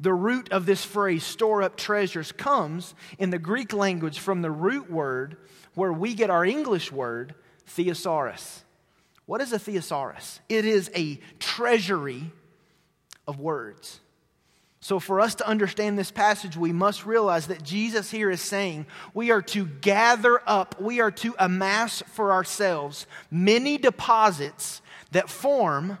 The 0.00 0.12
root 0.12 0.50
of 0.50 0.66
this 0.66 0.84
phrase, 0.84 1.22
store 1.22 1.62
up 1.62 1.76
treasures, 1.76 2.32
comes 2.32 2.92
in 3.20 3.30
the 3.30 3.38
Greek 3.38 3.72
language 3.72 4.18
from 4.18 4.42
the 4.42 4.50
root 4.50 4.90
word 4.90 5.36
where 5.74 5.92
we 5.92 6.14
get 6.14 6.28
our 6.28 6.44
English 6.44 6.90
word, 6.90 7.36
thesaurus. 7.66 8.64
What 9.26 9.40
is 9.40 9.52
a 9.52 9.60
thesaurus? 9.60 10.40
It 10.48 10.64
is 10.64 10.90
a 10.96 11.20
treasury 11.38 12.32
of 13.28 13.38
words. 13.38 14.00
So, 14.82 14.98
for 14.98 15.20
us 15.20 15.34
to 15.36 15.46
understand 15.46 15.98
this 15.98 16.10
passage, 16.10 16.56
we 16.56 16.72
must 16.72 17.04
realize 17.04 17.48
that 17.48 17.62
Jesus 17.62 18.10
here 18.10 18.30
is 18.30 18.40
saying 18.40 18.86
we 19.12 19.30
are 19.30 19.42
to 19.42 19.66
gather 19.66 20.40
up, 20.46 20.80
we 20.80 21.00
are 21.00 21.10
to 21.10 21.34
amass 21.38 22.02
for 22.12 22.32
ourselves 22.32 23.06
many 23.30 23.76
deposits 23.76 24.80
that 25.12 25.28
form 25.28 25.98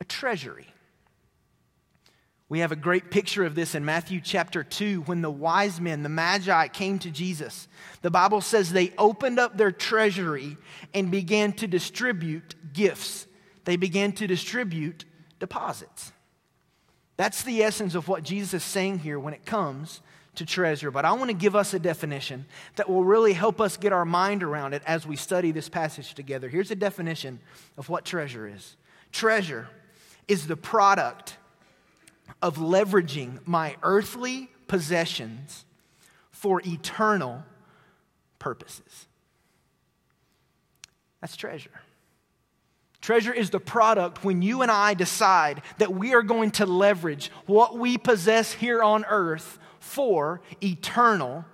a 0.00 0.04
treasury. 0.04 0.66
We 2.50 2.58
have 2.58 2.72
a 2.72 2.76
great 2.76 3.10
picture 3.10 3.44
of 3.44 3.54
this 3.54 3.74
in 3.74 3.86
Matthew 3.86 4.20
chapter 4.20 4.62
2 4.62 5.00
when 5.02 5.22
the 5.22 5.30
wise 5.30 5.80
men, 5.80 6.02
the 6.02 6.10
Magi, 6.10 6.68
came 6.68 6.98
to 6.98 7.10
Jesus. 7.10 7.68
The 8.02 8.10
Bible 8.10 8.42
says 8.42 8.70
they 8.70 8.92
opened 8.98 9.38
up 9.38 9.56
their 9.56 9.72
treasury 9.72 10.58
and 10.92 11.10
began 11.10 11.54
to 11.54 11.66
distribute 11.66 12.54
gifts, 12.74 13.26
they 13.64 13.76
began 13.76 14.12
to 14.12 14.26
distribute 14.26 15.06
deposits. 15.40 16.12
That's 17.16 17.42
the 17.42 17.62
essence 17.62 17.94
of 17.94 18.08
what 18.08 18.22
Jesus 18.22 18.54
is 18.54 18.64
saying 18.64 19.00
here 19.00 19.18
when 19.18 19.34
it 19.34 19.46
comes 19.46 20.00
to 20.34 20.44
treasure. 20.44 20.90
But 20.90 21.04
I 21.04 21.12
want 21.12 21.30
to 21.30 21.36
give 21.36 21.54
us 21.54 21.74
a 21.74 21.78
definition 21.78 22.46
that 22.76 22.88
will 22.88 23.04
really 23.04 23.32
help 23.32 23.60
us 23.60 23.76
get 23.76 23.92
our 23.92 24.04
mind 24.04 24.42
around 24.42 24.74
it 24.74 24.82
as 24.86 25.06
we 25.06 25.16
study 25.16 25.52
this 25.52 25.68
passage 25.68 26.14
together. 26.14 26.48
Here's 26.48 26.70
a 26.70 26.76
definition 26.76 27.38
of 27.78 27.88
what 27.88 28.04
treasure 28.04 28.48
is 28.48 28.76
treasure 29.12 29.68
is 30.26 30.46
the 30.46 30.56
product 30.56 31.36
of 32.42 32.56
leveraging 32.56 33.38
my 33.46 33.76
earthly 33.82 34.50
possessions 34.66 35.64
for 36.30 36.60
eternal 36.66 37.44
purposes. 38.38 39.06
That's 41.20 41.36
treasure. 41.36 41.80
Treasure 43.04 43.34
is 43.34 43.50
the 43.50 43.60
product 43.60 44.24
when 44.24 44.40
you 44.40 44.62
and 44.62 44.70
I 44.70 44.94
decide 44.94 45.60
that 45.76 45.92
we 45.92 46.14
are 46.14 46.22
going 46.22 46.52
to 46.52 46.64
leverage 46.64 47.30
what 47.44 47.76
we 47.76 47.98
possess 47.98 48.50
here 48.50 48.82
on 48.82 49.04
earth 49.04 49.58
for 49.78 50.40
eternal 50.62 51.44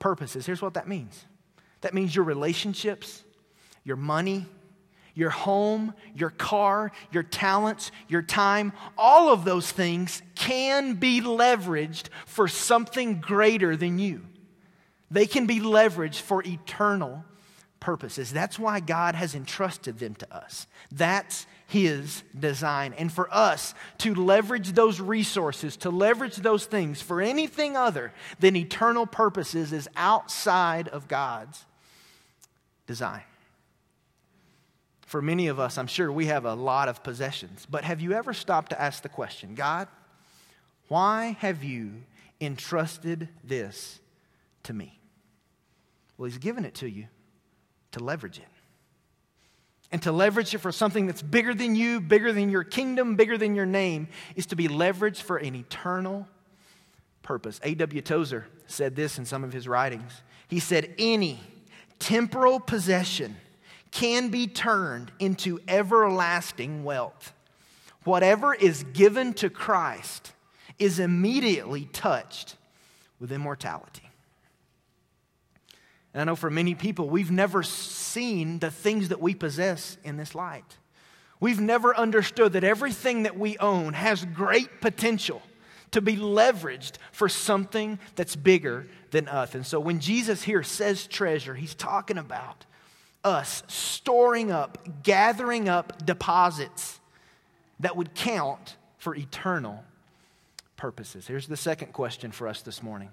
purposes. 0.00 0.46
Here's 0.46 0.60
what 0.60 0.74
that 0.74 0.88
means 0.88 1.24
that 1.82 1.94
means 1.94 2.16
your 2.16 2.24
relationships, 2.24 3.22
your 3.84 3.94
money, 3.94 4.46
your 5.14 5.30
home, 5.30 5.94
your 6.12 6.30
car, 6.30 6.90
your 7.12 7.22
talents, 7.22 7.92
your 8.08 8.22
time, 8.22 8.72
all 8.98 9.32
of 9.32 9.44
those 9.44 9.70
things 9.70 10.22
can 10.34 10.94
be 10.94 11.20
leveraged 11.20 12.08
for 12.26 12.48
something 12.48 13.20
greater 13.20 13.76
than 13.76 14.00
you. 14.00 14.22
They 15.12 15.26
can 15.26 15.46
be 15.46 15.60
leveraged 15.60 16.22
for 16.22 16.42
eternal 16.44 17.24
purposes. 17.86 18.32
That's 18.32 18.58
why 18.58 18.80
God 18.80 19.14
has 19.14 19.36
entrusted 19.36 20.00
them 20.00 20.16
to 20.16 20.36
us. 20.36 20.66
That's 20.90 21.46
His 21.68 22.24
design. 22.36 22.92
And 22.98 23.12
for 23.12 23.32
us 23.32 23.74
to 23.98 24.12
leverage 24.12 24.72
those 24.72 25.00
resources, 25.00 25.76
to 25.76 25.90
leverage 25.90 26.34
those 26.34 26.66
things 26.66 27.00
for 27.00 27.22
anything 27.22 27.76
other 27.76 28.12
than 28.40 28.56
eternal 28.56 29.06
purposes 29.06 29.72
is 29.72 29.88
outside 29.94 30.88
of 30.88 31.06
God's 31.06 31.64
design. 32.88 33.22
For 35.06 35.22
many 35.22 35.46
of 35.46 35.60
us, 35.60 35.78
I'm 35.78 35.86
sure 35.86 36.10
we 36.10 36.26
have 36.26 36.44
a 36.44 36.54
lot 36.54 36.88
of 36.88 37.04
possessions. 37.04 37.68
But 37.70 37.84
have 37.84 38.00
you 38.00 38.14
ever 38.14 38.34
stopped 38.34 38.70
to 38.70 38.82
ask 38.82 39.04
the 39.04 39.08
question 39.08 39.54
God, 39.54 39.86
why 40.88 41.36
have 41.38 41.62
you 41.62 42.02
entrusted 42.40 43.28
this 43.44 44.00
to 44.64 44.72
me? 44.72 44.98
Well, 46.18 46.28
He's 46.28 46.38
given 46.38 46.64
it 46.64 46.74
to 46.74 46.90
you 46.90 47.06
to 47.96 48.04
leverage 48.04 48.38
it. 48.38 48.44
And 49.90 50.02
to 50.02 50.12
leverage 50.12 50.54
it 50.54 50.58
for 50.58 50.70
something 50.70 51.06
that's 51.06 51.22
bigger 51.22 51.54
than 51.54 51.74
you, 51.74 52.00
bigger 52.00 52.30
than 52.32 52.50
your 52.50 52.62
kingdom, 52.62 53.16
bigger 53.16 53.38
than 53.38 53.54
your 53.54 53.64
name, 53.64 54.08
is 54.34 54.46
to 54.46 54.56
be 54.56 54.68
leveraged 54.68 55.22
for 55.22 55.38
an 55.38 55.54
eternal 55.54 56.28
purpose. 57.22 57.58
A.W. 57.62 58.02
Tozer 58.02 58.46
said 58.66 58.96
this 58.96 59.16
in 59.16 59.24
some 59.24 59.44
of 59.44 59.52
his 59.52 59.66
writings. 59.66 60.12
He 60.48 60.60
said, 60.60 60.94
Any 60.98 61.40
temporal 61.98 62.60
possession 62.60 63.36
can 63.92 64.28
be 64.28 64.46
turned 64.46 65.10
into 65.18 65.58
everlasting 65.66 66.84
wealth. 66.84 67.32
Whatever 68.04 68.52
is 68.54 68.84
given 68.92 69.32
to 69.34 69.48
Christ 69.48 70.32
is 70.78 70.98
immediately 70.98 71.86
touched 71.86 72.56
with 73.18 73.32
immortality. 73.32 74.05
And 76.16 76.22
I 76.22 76.24
know 76.24 76.34
for 76.34 76.48
many 76.48 76.74
people, 76.74 77.10
we've 77.10 77.30
never 77.30 77.62
seen 77.62 78.58
the 78.58 78.70
things 78.70 79.10
that 79.10 79.20
we 79.20 79.34
possess 79.34 79.98
in 80.02 80.16
this 80.16 80.34
light. 80.34 80.78
We've 81.40 81.60
never 81.60 81.94
understood 81.94 82.54
that 82.54 82.64
everything 82.64 83.24
that 83.24 83.38
we 83.38 83.58
own 83.58 83.92
has 83.92 84.24
great 84.24 84.80
potential 84.80 85.42
to 85.90 86.00
be 86.00 86.16
leveraged 86.16 86.92
for 87.12 87.28
something 87.28 87.98
that's 88.14 88.34
bigger 88.34 88.86
than 89.10 89.28
us. 89.28 89.54
And 89.54 89.66
so 89.66 89.78
when 89.78 90.00
Jesus 90.00 90.42
here 90.42 90.62
says 90.62 91.06
treasure, 91.06 91.54
he's 91.54 91.74
talking 91.74 92.16
about 92.16 92.64
us 93.22 93.62
storing 93.66 94.50
up, 94.50 95.02
gathering 95.02 95.68
up 95.68 96.06
deposits 96.06 96.98
that 97.80 97.94
would 97.94 98.14
count 98.14 98.76
for 98.96 99.14
eternal 99.14 99.84
purposes. 100.78 101.26
Here's 101.26 101.46
the 101.46 101.58
second 101.58 101.92
question 101.92 102.32
for 102.32 102.48
us 102.48 102.62
this 102.62 102.82
morning 102.82 103.10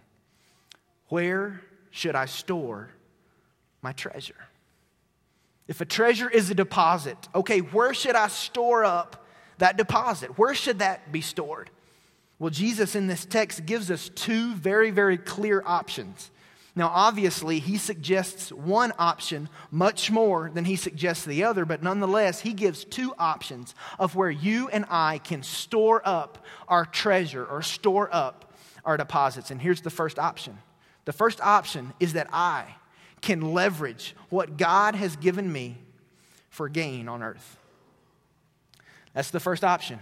Where 1.09 1.63
should 1.93 2.15
I 2.15 2.25
store 2.25 2.89
my 3.83 3.91
treasure? 3.91 4.47
If 5.67 5.79
a 5.79 5.85
treasure 5.85 6.27
is 6.27 6.49
a 6.49 6.55
deposit, 6.55 7.17
okay, 7.35 7.59
where 7.59 7.93
should 7.93 8.15
I 8.15 8.29
store 8.29 8.83
up 8.83 9.27
that 9.59 9.77
deposit? 9.77 10.39
Where 10.39 10.55
should 10.55 10.79
that 10.79 11.11
be 11.11 11.21
stored? 11.21 11.69
Well, 12.39 12.49
Jesus 12.49 12.95
in 12.95 13.05
this 13.05 13.25
text 13.25 13.67
gives 13.67 13.91
us 13.91 14.09
two 14.09 14.55
very, 14.55 14.89
very 14.89 15.19
clear 15.19 15.61
options. 15.63 16.31
Now, 16.75 16.87
obviously, 16.87 17.59
he 17.59 17.77
suggests 17.77 18.51
one 18.51 18.91
option 18.97 19.47
much 19.69 20.09
more 20.09 20.49
than 20.51 20.65
he 20.65 20.75
suggests 20.75 21.23
the 21.23 21.43
other, 21.43 21.63
but 21.63 21.83
nonetheless, 21.83 22.39
he 22.39 22.53
gives 22.53 22.85
two 22.85 23.13
options 23.19 23.75
of 23.99 24.15
where 24.15 24.31
you 24.31 24.67
and 24.69 24.85
I 24.89 25.19
can 25.19 25.43
store 25.43 26.01
up 26.03 26.43
our 26.67 26.85
treasure 26.85 27.45
or 27.45 27.61
store 27.61 28.09
up 28.11 28.51
our 28.83 28.97
deposits. 28.97 29.51
And 29.51 29.61
here's 29.61 29.81
the 29.81 29.91
first 29.91 30.17
option 30.17 30.57
the 31.05 31.13
first 31.13 31.41
option 31.41 31.93
is 31.99 32.13
that 32.13 32.27
I 32.31 32.75
can 33.21 33.53
leverage 33.53 34.15
what 34.29 34.57
God 34.57 34.95
has 34.95 35.15
given 35.15 35.51
me 35.51 35.77
for 36.49 36.69
gain 36.69 37.07
on 37.07 37.23
earth. 37.23 37.57
That's 39.13 39.31
the 39.31 39.39
first 39.39 39.63
option. 39.63 39.99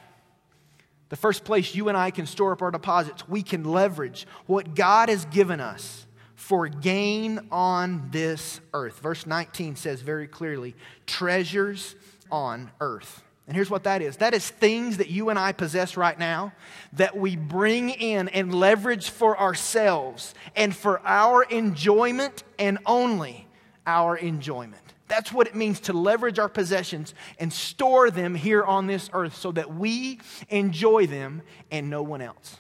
The 1.10 1.16
first 1.16 1.44
place 1.44 1.76
you 1.76 1.90
and 1.90 1.98
I 1.98 2.12
can 2.12 2.26
store 2.26 2.54
up 2.54 2.62
our 2.62 2.72
deposits, 2.72 3.28
we 3.28 3.44
can 3.44 3.64
leverage 3.64 4.26
what 4.46 4.76
God 4.76 5.10
has 5.10 5.26
given 5.26 5.60
us 5.60 6.06
for 6.36 6.68
gain 6.68 7.48
on 7.52 8.10
this 8.12 8.62
earth. 8.74 9.00
Verse 9.00 9.26
19 9.26 9.76
says 9.76 10.02
very 10.02 10.28
clearly 10.28 10.76
treasures 11.06 11.96
on 12.32 12.72
earth. 12.80 13.24
And 13.48 13.56
here's 13.56 13.70
what 13.70 13.84
that 13.84 14.02
is 14.02 14.18
that 14.18 14.34
is 14.34 14.50
things 14.50 14.98
that 14.98 15.10
you 15.10 15.30
and 15.30 15.38
I 15.38 15.52
possess 15.52 15.98
right 15.98 16.18
now 16.18 16.54
that 16.94 17.18
we 17.18 17.36
bring 17.36 17.90
in 17.90 18.30
and 18.30 18.54
leverage 18.54 19.10
for 19.10 19.38
ourselves 19.40 20.34
and 20.56 20.76
for 20.76 21.02
our 21.06 21.44
enjoyment 21.44 22.44
and 22.60 22.78
only 22.86 23.48
our 23.86 24.16
enjoyment. 24.16 24.82
That's 25.08 25.34
what 25.34 25.48
it 25.48 25.56
means 25.56 25.82
to 25.82 25.94
leverage 25.94 26.40
our 26.40 26.48
possessions 26.48 27.14
and 27.38 27.52
store 27.52 28.10
them 28.10 28.34
here 28.34 28.64
on 28.64 28.88
this 28.88 29.10
earth 29.12 29.36
so 29.36 29.52
that 29.52 29.74
we 29.74 30.20
enjoy 30.48 31.08
them 31.08 31.42
and 31.70 31.90
no 31.90 32.02
one 32.02 32.22
else. 32.22 32.56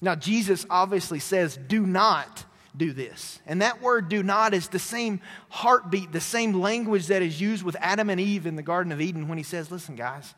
Now, 0.00 0.14
Jesus 0.14 0.64
obviously 0.70 1.18
says, 1.18 1.56
do 1.56 1.84
not 1.84 2.44
do 2.76 2.92
this. 2.92 3.40
And 3.46 3.62
that 3.62 3.82
word 3.82 4.08
do 4.08 4.22
not 4.22 4.54
is 4.54 4.68
the 4.68 4.78
same 4.78 5.20
heartbeat, 5.50 6.12
the 6.12 6.20
same 6.20 6.54
language 6.54 7.08
that 7.08 7.22
is 7.22 7.40
used 7.40 7.62
with 7.62 7.76
Adam 7.80 8.08
and 8.10 8.20
Eve 8.20 8.46
in 8.46 8.56
the 8.56 8.62
Garden 8.62 8.92
of 8.92 9.00
Eden 9.00 9.28
when 9.28 9.38
he 9.38 9.44
says, 9.44 9.70
Listen, 9.70 9.96
guys, 9.96 10.34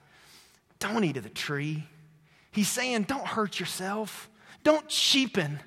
don't 0.78 1.04
eat 1.04 1.16
of 1.16 1.22
the 1.22 1.28
tree. 1.28 1.84
He's 2.50 2.68
saying, 2.68 3.04
Don't 3.04 3.26
hurt 3.26 3.60
yourself. 3.60 4.28
Don't 4.64 4.88
cheapen 4.88 5.60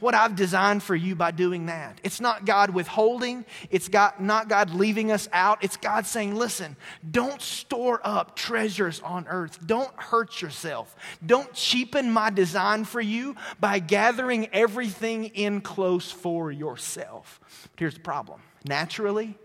what 0.00 0.12
I've 0.12 0.34
designed 0.34 0.82
for 0.82 0.96
you 0.96 1.14
by 1.14 1.30
doing 1.30 1.66
that. 1.66 2.00
It's 2.02 2.20
not 2.20 2.44
God 2.44 2.70
withholding, 2.70 3.44
it's 3.70 3.88
God, 3.88 4.14
not 4.18 4.48
God 4.48 4.70
leaving 4.70 5.12
us 5.12 5.28
out. 5.32 5.62
It's 5.62 5.76
God 5.76 6.04
saying, 6.04 6.34
listen, 6.34 6.76
don't 7.08 7.40
store 7.40 8.00
up 8.02 8.34
treasures 8.34 9.00
on 9.00 9.26
earth. 9.28 9.64
Don't 9.64 9.94
hurt 9.94 10.42
yourself. 10.42 10.96
Don't 11.24 11.52
cheapen 11.54 12.10
my 12.10 12.30
design 12.30 12.84
for 12.84 13.00
you 13.00 13.36
by 13.60 13.78
gathering 13.78 14.48
everything 14.52 15.26
in 15.26 15.60
close 15.60 16.10
for 16.10 16.50
yourself. 16.50 17.40
But 17.70 17.80
here's 17.80 17.94
the 17.94 18.00
problem 18.00 18.42
naturally, 18.64 19.38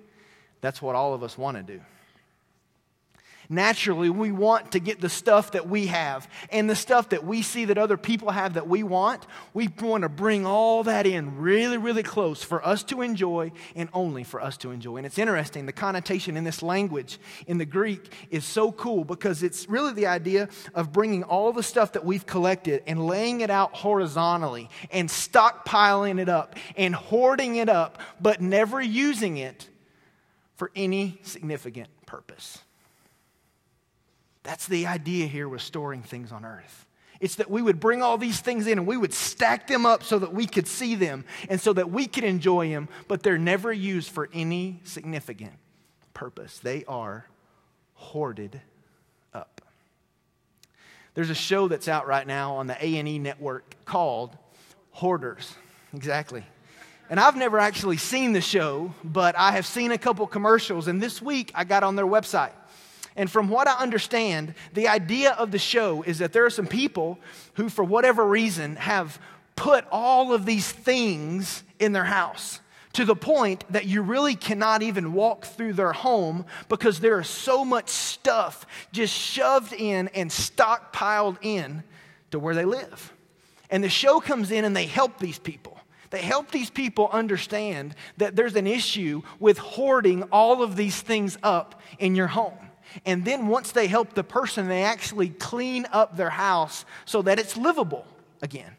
that's 0.62 0.82
what 0.82 0.96
all 0.96 1.14
of 1.14 1.22
us 1.22 1.38
want 1.38 1.58
to 1.58 1.64
do. 1.64 1.80
Naturally, 3.50 4.10
we 4.10 4.32
want 4.32 4.72
to 4.72 4.80
get 4.80 5.02
the 5.02 5.10
stuff 5.10 5.52
that 5.52 5.70
we 5.70 5.88
have 5.88 6.28
and 6.50 6.70
the 6.70 6.75
stuff 6.75 7.10
that 7.10 7.24
we 7.24 7.42
see 7.42 7.66
that 7.66 7.78
other 7.78 7.98
people 7.98 8.32
have 8.32 8.56
that 8.56 8.68
we 8.68 8.84
want. 8.84 9.25
We 9.54 9.70
want 9.82 10.02
to 10.04 10.10
bring 10.10 10.46
all 10.46 10.84
that 10.84 11.06
in 11.06 11.38
really, 11.38 11.78
really 11.78 12.04
close 12.04 12.44
for 12.44 12.66
us 12.66 12.84
to 12.86 13.02
enjoy 13.02 13.52
and 13.75 13.90
only 13.94 14.24
for 14.24 14.42
us 14.42 14.58
to 14.58 14.72
enjoy. 14.72 14.98
And 14.98 15.06
it's 15.06 15.18
interesting, 15.18 15.66
the 15.66 15.74
connotation 15.74 16.38
in 16.38 16.44
this 16.44 16.64
language 16.64 17.20
in 17.48 17.58
the 17.58 17.66
Greek 17.66 18.12
is 18.30 18.46
so 18.46 18.72
cool 18.72 19.04
because 19.04 19.44
it's 19.44 19.70
really 19.70 19.94
the 19.94 20.08
idea 20.08 20.50
of 20.74 20.92
bringing 20.92 21.24
all 21.24 21.54
the 21.54 21.64
stuff 21.64 21.94
that 21.94 22.06
we've 22.06 22.25
collected 22.25 22.84
and 22.88 23.06
laying 23.06 23.42
it 23.42 23.50
out 23.50 23.75
horizontally 23.75 24.70
and 24.92 25.10
stockpiling 25.10 26.20
it 26.20 26.30
up 26.30 26.56
and 26.75 26.96
hoarding 26.96 27.58
it 27.58 27.70
up, 27.70 28.00
but 28.20 28.42
never 28.42 28.82
using 28.82 29.38
it 29.38 29.70
for 30.56 30.72
any 30.75 31.20
significant 31.24 31.90
purpose. 32.06 32.60
That's 34.46 34.68
the 34.68 34.86
idea 34.86 35.25
here 35.25 35.50
with 35.50 35.62
storing 35.62 36.04
things 36.04 36.32
on 36.32 36.46
earth. 36.46 36.86
It's 37.20 37.36
that 37.36 37.50
we 37.50 37.62
would 37.62 37.80
bring 37.80 38.04
all 38.04 38.18
these 38.18 38.40
things 38.40 38.68
in 38.68 38.78
and 38.78 38.88
we 38.88 38.96
would 38.96 39.14
stack 39.14 39.68
them 39.68 39.86
up 39.86 40.04
so 40.04 40.20
that 40.20 40.34
we 40.34 40.46
could 40.46 40.68
see 40.68 40.96
them 40.96 41.25
and 41.50 41.60
so 41.60 41.74
that 41.74 41.90
we 41.90 42.06
could 42.06 42.24
enjoy 42.24 42.70
them, 42.70 42.88
but 43.08 43.24
they're 43.24 43.40
never 43.40 43.74
used 43.74 44.12
for 44.12 44.30
any 44.34 44.82
significant 44.84 45.54
purpose. 46.14 46.60
They 46.60 46.86
are 46.88 47.25
hoarded 47.96 48.62
up. 49.34 49.62
There's 51.16 51.32
a 51.32 51.36
show 51.36 51.68
that's 51.68 51.88
out 51.88 52.06
right 52.06 52.28
now 52.28 52.58
on 52.58 52.68
the 52.68 52.78
A&E 52.80 53.18
network 53.18 53.75
called 53.86 54.38
Hoarders. 54.92 55.56
Exactly. 55.96 56.44
And 57.10 57.20
I've 57.20 57.36
never 57.36 57.58
actually 57.58 57.98
seen 57.98 58.34
the 58.34 58.42
show, 58.42 58.94
but 59.04 59.36
I 59.38 59.54
have 59.54 59.66
seen 59.66 59.92
a 59.92 59.98
couple 59.98 60.28
commercials 60.28 60.88
and 60.88 61.02
this 61.02 61.22
week 61.22 61.52
I 61.56 61.64
got 61.64 61.82
on 61.84 61.96
their 61.96 62.06
website 62.06 62.52
and 63.16 63.32
from 63.32 63.50
what 63.50 63.68
I 63.68 63.76
understand, 63.76 64.54
the 64.74 64.88
idea 64.88 65.32
of 65.32 65.52
the 65.52 65.60
show 65.60 66.02
is 66.04 66.20
that 66.20 66.34
there 66.34 66.46
are 66.46 66.50
some 66.50 66.68
people 66.68 67.18
who, 67.54 67.70
for 67.70 67.84
whatever 67.84 68.26
reason, 68.26 68.76
have 68.76 69.20
put 69.56 69.86
all 69.90 70.34
of 70.34 70.46
these 70.46 70.70
things 70.70 71.64
in 71.80 71.94
their 71.94 72.04
house 72.04 72.60
to 72.94 73.06
the 73.06 73.16
point 73.16 73.64
that 73.70 73.86
you 73.86 74.02
really 74.02 74.36
cannot 74.36 74.82
even 74.82 75.14
walk 75.14 75.46
through 75.46 75.74
their 75.74 75.94
home 75.94 76.46
because 76.70 77.00
there 77.00 77.20
is 77.20 77.28
so 77.28 77.64
much 77.64 77.90
stuff 77.90 78.66
just 78.92 79.14
shoved 79.14 79.74
in 79.74 80.10
and 80.10 80.30
stockpiled 80.30 81.38
in 81.42 81.84
to 82.32 82.40
where 82.40 82.56
they 82.56 82.66
live. 82.66 83.14
And 83.70 83.84
the 83.84 83.90
show 83.90 84.20
comes 84.20 84.52
in 84.52 84.66
and 84.66 84.76
they 84.76 84.86
help 84.86 85.20
these 85.20 85.40
people. 85.40 85.78
They 86.10 86.22
help 86.22 86.52
these 86.52 86.70
people 86.70 87.10
understand 87.12 87.96
that 88.18 88.36
there's 88.36 88.56
an 88.56 88.68
issue 88.68 89.24
with 89.40 89.58
hoarding 89.58 90.24
all 90.24 90.64
of 90.64 90.75
these 90.75 91.01
things 91.01 91.38
up 91.44 91.82
in 92.00 92.16
your 92.16 92.28
home. 92.28 92.54
And 93.03 93.25
then 93.25 93.48
once 93.48 93.72
they 93.72 93.88
help 93.88 94.14
the 94.14 94.24
person, 94.24 94.68
they 94.68 94.84
actually 94.84 95.29
clean 95.29 95.86
up 95.92 96.16
their 96.16 96.29
house 96.29 96.86
so 97.05 97.22
that 97.24 97.40
it's 97.40 97.58
livable 97.58 98.05
again. 98.42 98.72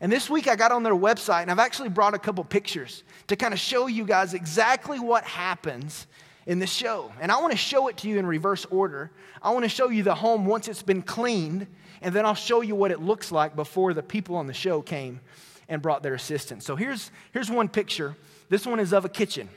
And 0.00 0.12
this 0.12 0.30
week 0.30 0.46
I 0.46 0.54
got 0.54 0.70
on 0.70 0.82
their 0.82 0.94
website 0.94 1.42
and 1.42 1.50
I've 1.50 1.58
actually 1.58 1.88
brought 1.88 2.14
a 2.14 2.18
couple 2.18 2.44
pictures 2.44 3.02
to 3.26 3.36
kind 3.36 3.52
of 3.52 3.58
show 3.58 3.86
you 3.88 4.04
guys 4.04 4.34
exactly 4.34 5.00
what 5.00 5.24
happens 5.24 6.06
in 6.46 6.58
the 6.58 6.66
show. 6.66 7.12
And 7.20 7.30
I 7.30 7.40
want 7.40 7.52
to 7.52 7.58
show 7.58 7.88
it 7.88 7.98
to 7.98 8.08
you 8.08 8.18
in 8.18 8.26
reverse 8.26 8.64
order. 8.66 9.10
I 9.42 9.50
want 9.50 9.64
to 9.64 9.68
show 9.68 9.90
you 9.90 10.02
the 10.02 10.14
home 10.14 10.46
once 10.46 10.66
it's 10.66 10.82
been 10.82 11.02
cleaned, 11.02 11.66
and 12.00 12.14
then 12.14 12.24
I'll 12.24 12.34
show 12.34 12.62
you 12.62 12.74
what 12.74 12.90
it 12.90 13.00
looks 13.00 13.30
like 13.30 13.54
before 13.54 13.92
the 13.92 14.02
people 14.02 14.34
on 14.34 14.46
the 14.46 14.54
show 14.54 14.80
came 14.80 15.20
and 15.68 15.82
brought 15.82 16.02
their 16.02 16.14
assistance. 16.14 16.64
So 16.64 16.74
here's, 16.74 17.10
here's 17.32 17.50
one 17.50 17.68
picture. 17.68 18.16
This 18.48 18.66
one 18.66 18.80
is 18.80 18.94
of 18.94 19.04
a 19.04 19.10
kitchen. 19.10 19.50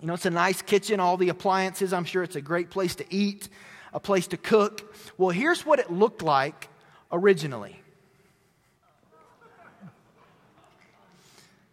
You 0.00 0.08
know, 0.08 0.14
it's 0.14 0.26
a 0.26 0.30
nice 0.30 0.62
kitchen, 0.62 1.00
all 1.00 1.16
the 1.16 1.30
appliances. 1.30 1.92
I'm 1.92 2.04
sure 2.04 2.22
it's 2.22 2.36
a 2.36 2.40
great 2.40 2.70
place 2.70 2.94
to 2.96 3.04
eat, 3.10 3.48
a 3.92 4.00
place 4.00 4.26
to 4.28 4.36
cook. 4.36 4.94
Well, 5.16 5.30
here's 5.30 5.64
what 5.64 5.78
it 5.78 5.90
looked 5.90 6.22
like 6.22 6.68
originally 7.10 7.80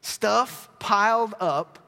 stuff 0.02 0.70
piled 0.80 1.34
up 1.40 1.80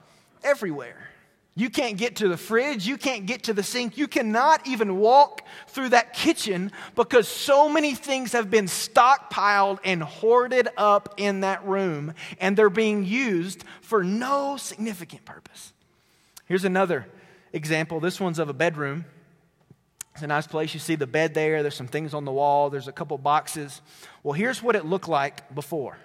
everywhere. 0.43 1.09
You 1.57 1.69
can't 1.69 1.95
get 1.95 2.17
to 2.17 2.27
the 2.27 2.35
fridge. 2.35 2.85
You 2.85 2.97
can't 2.97 3.25
get 3.25 3.43
to 3.43 3.53
the 3.53 3.63
sink. 3.63 3.97
You 3.97 4.09
cannot 4.09 4.67
even 4.67 4.97
walk 4.97 5.41
through 5.67 5.89
that 5.89 6.13
kitchen 6.13 6.73
because 6.95 7.29
so 7.29 7.69
many 7.69 7.95
things 7.95 8.33
have 8.33 8.51
been 8.51 8.65
stockpiled 8.65 9.79
and 9.85 10.03
hoarded 10.03 10.67
up 10.75 11.13
in 11.15 11.41
that 11.41 11.65
room, 11.65 12.13
and 12.41 12.57
they're 12.57 12.69
being 12.69 13.05
used 13.05 13.63
for 13.79 14.03
no 14.03 14.57
significant 14.57 15.23
purpose. 15.23 15.71
Here's 16.45 16.65
another 16.65 17.07
example. 17.53 17.99
This 17.99 18.19
one's 18.19 18.39
of 18.39 18.49
a 18.49 18.53
bedroom. 18.53 19.05
It's 20.13 20.23
a 20.23 20.27
nice 20.27 20.47
place. 20.47 20.73
You 20.73 20.79
see 20.79 20.95
the 20.95 21.07
bed 21.07 21.33
there. 21.33 21.61
There's 21.61 21.75
some 21.75 21.87
things 21.87 22.13
on 22.13 22.23
the 22.23 22.31
wall. 22.31 22.69
There's 22.69 22.87
a 22.87 22.93
couple 22.93 23.17
boxes. 23.17 23.81
Well, 24.23 24.33
here's 24.33 24.63
what 24.63 24.75
it 24.75 24.85
looked 24.85 25.09
like 25.09 25.53
before. 25.53 25.97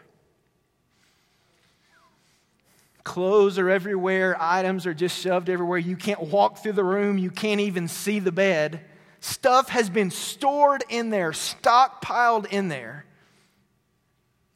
Clothes 3.04 3.58
are 3.58 3.70
everywhere. 3.70 4.36
Items 4.40 4.86
are 4.86 4.94
just 4.94 5.20
shoved 5.20 5.48
everywhere. 5.48 5.78
You 5.78 5.96
can't 5.96 6.20
walk 6.20 6.58
through 6.58 6.72
the 6.72 6.84
room. 6.84 7.18
You 7.18 7.30
can't 7.30 7.60
even 7.60 7.88
see 7.88 8.18
the 8.18 8.32
bed. 8.32 8.80
Stuff 9.20 9.68
has 9.68 9.90
been 9.90 10.10
stored 10.10 10.82
in 10.88 11.10
there, 11.10 11.32
stockpiled 11.32 12.46
in 12.46 12.68
there, 12.68 13.04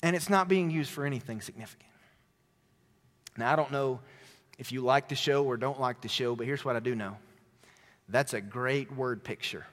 and 0.02 0.16
it's 0.16 0.30
not 0.30 0.48
being 0.48 0.70
used 0.70 0.90
for 0.90 1.04
anything 1.04 1.42
significant. 1.42 1.90
Now, 3.36 3.52
I 3.52 3.56
don't 3.56 3.70
know 3.72 4.00
if 4.58 4.72
you 4.72 4.80
like 4.80 5.08
the 5.08 5.14
show 5.14 5.44
or 5.44 5.56
don't 5.56 5.80
like 5.80 6.00
the 6.00 6.08
show, 6.08 6.36
but 6.36 6.46
here's 6.46 6.64
what 6.64 6.76
I 6.76 6.80
do 6.80 6.94
know 6.94 7.16
that's 8.08 8.34
a 8.34 8.40
great 8.40 8.92
word 8.92 9.24
picture 9.24 9.66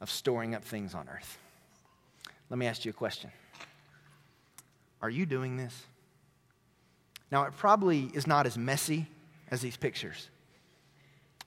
of 0.00 0.10
storing 0.10 0.54
up 0.54 0.64
things 0.64 0.94
on 0.94 1.08
earth. 1.08 1.38
Let 2.50 2.58
me 2.58 2.66
ask 2.66 2.84
you 2.84 2.90
a 2.90 2.94
question 2.94 3.30
Are 5.02 5.10
you 5.10 5.26
doing 5.26 5.56
this? 5.56 5.86
Now, 7.30 7.44
it 7.44 7.56
probably 7.56 8.10
is 8.14 8.26
not 8.26 8.46
as 8.46 8.56
messy 8.56 9.06
as 9.50 9.60
these 9.60 9.76
pictures. 9.76 10.28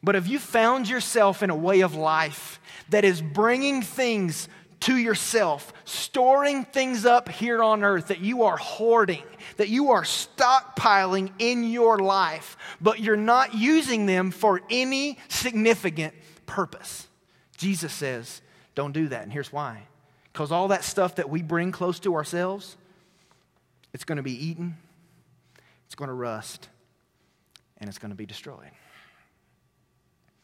But 0.04 0.16
have 0.16 0.28
you 0.28 0.38
found 0.38 0.90
yourself 0.90 1.42
in 1.42 1.50
a 1.50 1.56
way 1.56 1.82
of 1.82 1.96
life 1.96 2.60
that 2.90 3.04
is 3.04 3.22
bringing 3.22 3.82
things 3.82 4.48
to 4.82 4.96
yourself, 4.96 5.74
storing 5.86 6.66
things 6.66 7.06
up 7.06 7.30
here 7.30 7.64
on 7.64 7.84
earth 7.84 8.08
that 8.08 8.20
you 8.20 8.44
are 8.44 8.58
hoarding, 8.58 9.24
that 9.58 9.70
you 9.70 9.92
are 9.92 10.04
stockpiling 10.04 11.32
in 11.40 11.64
your 11.64 11.98
life, 12.00 12.58
but 12.80 13.00
you're 13.00 13.18
not 13.18 13.56
using 13.56 14.06
them 14.06 14.32
for 14.32 14.62
any 14.70 15.18
significant 15.30 16.14
purpose. 16.46 17.08
Jesus 17.58 17.92
says, 17.92 18.42
don't 18.76 18.92
do 18.92 19.08
that. 19.08 19.24
And 19.24 19.34
here's 19.34 19.52
why 19.52 19.84
because 20.32 20.52
all 20.52 20.68
that 20.68 20.84
stuff 20.84 21.16
that 21.16 21.32
we 21.32 21.42
bring 21.42 21.72
close 21.72 22.00
to 22.00 22.14
ourselves, 22.14 22.78
it's 23.92 24.04
going 24.04 24.18
to 24.18 24.24
be 24.24 24.46
eaten, 24.46 24.78
it's 25.88 25.96
going 25.96 26.10
to 26.10 26.14
rust, 26.14 26.70
and 27.80 27.90
it's 27.90 27.98
going 27.98 28.12
to 28.12 28.16
be 28.16 28.28
destroyed. 28.28 28.70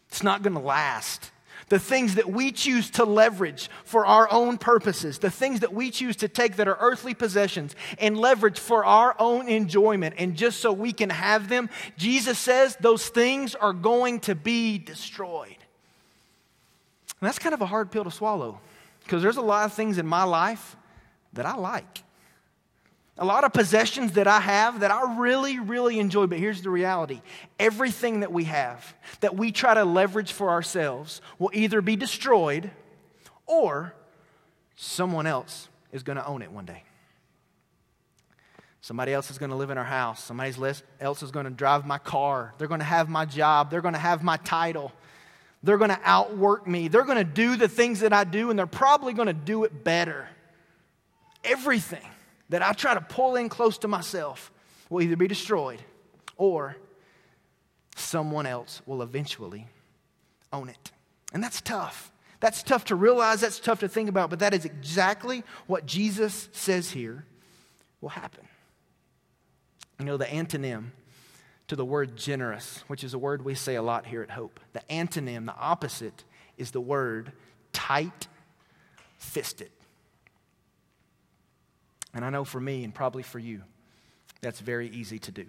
It's 0.07 0.23
not 0.23 0.41
going 0.41 0.55
to 0.55 0.59
last 0.59 1.29
the 1.69 1.79
things 1.79 2.15
that 2.15 2.29
we 2.29 2.51
choose 2.51 2.89
to 2.91 3.05
leverage 3.05 3.69
for 3.83 4.05
our 4.05 4.31
own 4.31 4.57
purposes, 4.57 5.19
the 5.19 5.31
things 5.31 5.61
that 5.61 5.73
we 5.73 5.91
choose 5.91 6.15
to 6.17 6.27
take 6.27 6.57
that 6.57 6.67
are 6.67 6.77
earthly 6.79 7.13
possessions 7.13 7.75
and 7.99 8.17
leverage 8.17 8.59
for 8.59 8.85
our 8.85 9.15
own 9.19 9.47
enjoyment 9.47 10.15
and 10.17 10.35
just 10.35 10.59
so 10.59 10.71
we 10.71 10.91
can 10.91 11.09
have 11.09 11.49
them, 11.49 11.69
Jesus 11.97 12.37
says 12.37 12.75
those 12.79 13.07
things 13.07 13.55
are 13.55 13.73
going 13.73 14.19
to 14.21 14.35
be 14.35 14.77
destroyed. 14.77 15.57
And 17.19 17.27
that's 17.27 17.39
kind 17.39 17.53
of 17.53 17.61
a 17.61 17.65
hard 17.65 17.91
pill 17.91 18.03
to 18.03 18.11
swallow 18.11 18.59
because 19.03 19.21
there's 19.21 19.37
a 19.37 19.41
lot 19.41 19.65
of 19.65 19.73
things 19.73 19.97
in 19.97 20.05
my 20.05 20.23
life 20.23 20.75
that 21.33 21.45
I 21.45 21.55
like. 21.55 22.03
A 23.17 23.25
lot 23.25 23.43
of 23.43 23.53
possessions 23.53 24.13
that 24.13 24.27
I 24.27 24.39
have 24.39 24.79
that 24.79 24.89
I 24.89 25.19
really, 25.19 25.59
really 25.59 25.99
enjoy. 25.99 26.25
But 26.25 26.39
here's 26.39 26.63
the 26.63 26.71
reality 26.71 27.21
everything 27.59 28.21
that 28.21 28.31
we 28.31 28.45
have 28.45 28.95
that 29.19 29.35
we 29.35 29.51
try 29.51 29.75
to 29.75 29.85
leverage 29.85 30.31
for 30.31 30.49
ourselves 30.49 31.21
will 31.37 31.51
either 31.53 31.81
be 31.81 31.95
destroyed 31.95 32.71
or 33.45 33.93
someone 34.75 35.27
else 35.27 35.69
is 35.91 36.01
going 36.01 36.17
to 36.17 36.25
own 36.25 36.41
it 36.41 36.51
one 36.51 36.65
day. 36.65 36.83
Somebody 38.81 39.13
else 39.13 39.31
is 39.31 39.37
going 39.37 39.51
to 39.51 39.55
live 39.55 39.69
in 39.69 39.77
our 39.77 39.83
house. 39.83 40.21
Somebody 40.21 40.53
else 40.99 41.23
is 41.23 41.31
going 41.31 41.45
to 41.45 41.51
drive 41.51 41.85
my 41.85 41.99
car. 41.99 42.53
They're 42.57 42.67
going 42.67 42.81
to 42.81 42.85
have 42.85 43.07
my 43.07 43.25
job. 43.25 43.69
They're 43.69 43.81
going 43.81 43.93
to 43.93 43.99
have 43.99 44.23
my 44.23 44.37
title. 44.37 44.91
They're 45.61 45.77
going 45.77 45.91
to 45.91 45.99
outwork 46.03 46.67
me. 46.67 46.89
They're 46.89 47.05
going 47.05 47.19
to 47.19 47.23
do 47.23 47.55
the 47.55 47.69
things 47.69 48.01
that 48.01 48.11
I 48.11 48.25
do, 48.25 48.49
and 48.49 48.59
they're 48.59 48.67
probably 48.67 49.13
going 49.13 49.27
to 49.27 49.33
do 49.33 49.63
it 49.63 49.85
better. 49.85 50.27
Everything 51.45 52.05
that 52.53 52.61
I 52.61 52.71
try 52.71 52.93
to 52.93 53.01
pull 53.01 53.35
in 53.35 53.49
close 53.49 53.79
to 53.79 53.87
myself 53.87 54.51
will 54.87 55.01
either 55.01 55.15
be 55.15 55.27
destroyed 55.27 55.81
or 56.37 56.77
someone 57.95 58.45
else 58.45 58.83
will 58.85 59.01
eventually 59.01 59.67
own 60.51 60.69
it. 60.69 60.91
And 61.33 61.43
that's 61.43 61.61
tough. 61.61 62.11
That's 62.41 62.61
tough 62.61 62.85
to 62.85 62.95
realize, 62.95 63.41
that's 63.41 63.59
tough 63.59 63.79
to 63.79 63.87
think 63.87 64.07
about, 64.07 64.29
but 64.29 64.37
that 64.37 64.53
is 64.53 64.65
exactly 64.65 65.43
what 65.65 65.87
Jesus 65.87 66.47
says 66.51 66.91
here 66.91 67.25
will 68.01 68.09
happen. 68.09 68.47
You 69.97 70.05
know, 70.05 70.17
the 70.17 70.25
antonym 70.25 70.91
to 71.69 71.75
the 71.75 71.83
word 71.85 72.15
generous, 72.15 72.83
which 72.85 73.03
is 73.03 73.15
a 73.15 73.17
word 73.17 73.43
we 73.43 73.55
say 73.55 73.73
a 73.73 73.81
lot 73.81 74.05
here 74.05 74.21
at 74.21 74.29
Hope. 74.29 74.59
The 74.73 74.81
antonym, 74.91 75.47
the 75.47 75.55
opposite, 75.55 76.23
is 76.59 76.69
the 76.69 76.81
word 76.81 77.31
tight 77.71 78.27
fisted. 79.17 79.71
And 82.13 82.23
I 82.23 82.29
know 82.29 82.43
for 82.43 82.59
me, 82.59 82.83
and 82.83 82.93
probably 82.93 83.23
for 83.23 83.39
you, 83.39 83.63
that's 84.41 84.59
very 84.59 84.89
easy 84.89 85.19
to 85.19 85.31
do. 85.31 85.45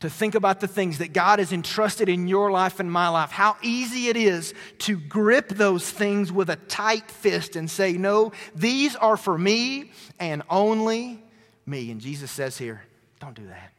To 0.00 0.10
think 0.10 0.34
about 0.34 0.60
the 0.60 0.68
things 0.68 0.98
that 0.98 1.12
God 1.12 1.38
has 1.38 1.52
entrusted 1.52 2.08
in 2.08 2.28
your 2.28 2.50
life 2.50 2.78
and 2.78 2.90
my 2.90 3.08
life, 3.08 3.30
how 3.30 3.56
easy 3.62 4.08
it 4.08 4.16
is 4.16 4.52
to 4.80 4.98
grip 4.98 5.48
those 5.48 5.88
things 5.88 6.30
with 6.30 6.50
a 6.50 6.56
tight 6.56 7.10
fist 7.10 7.56
and 7.56 7.70
say, 7.70 7.92
No, 7.92 8.32
these 8.54 8.96
are 8.96 9.16
for 9.16 9.38
me 9.38 9.92
and 10.18 10.42
only 10.50 11.22
me. 11.64 11.90
And 11.90 12.00
Jesus 12.00 12.30
says 12.30 12.58
here, 12.58 12.82
Don't 13.20 13.34
do 13.34 13.46
that. 13.46 13.72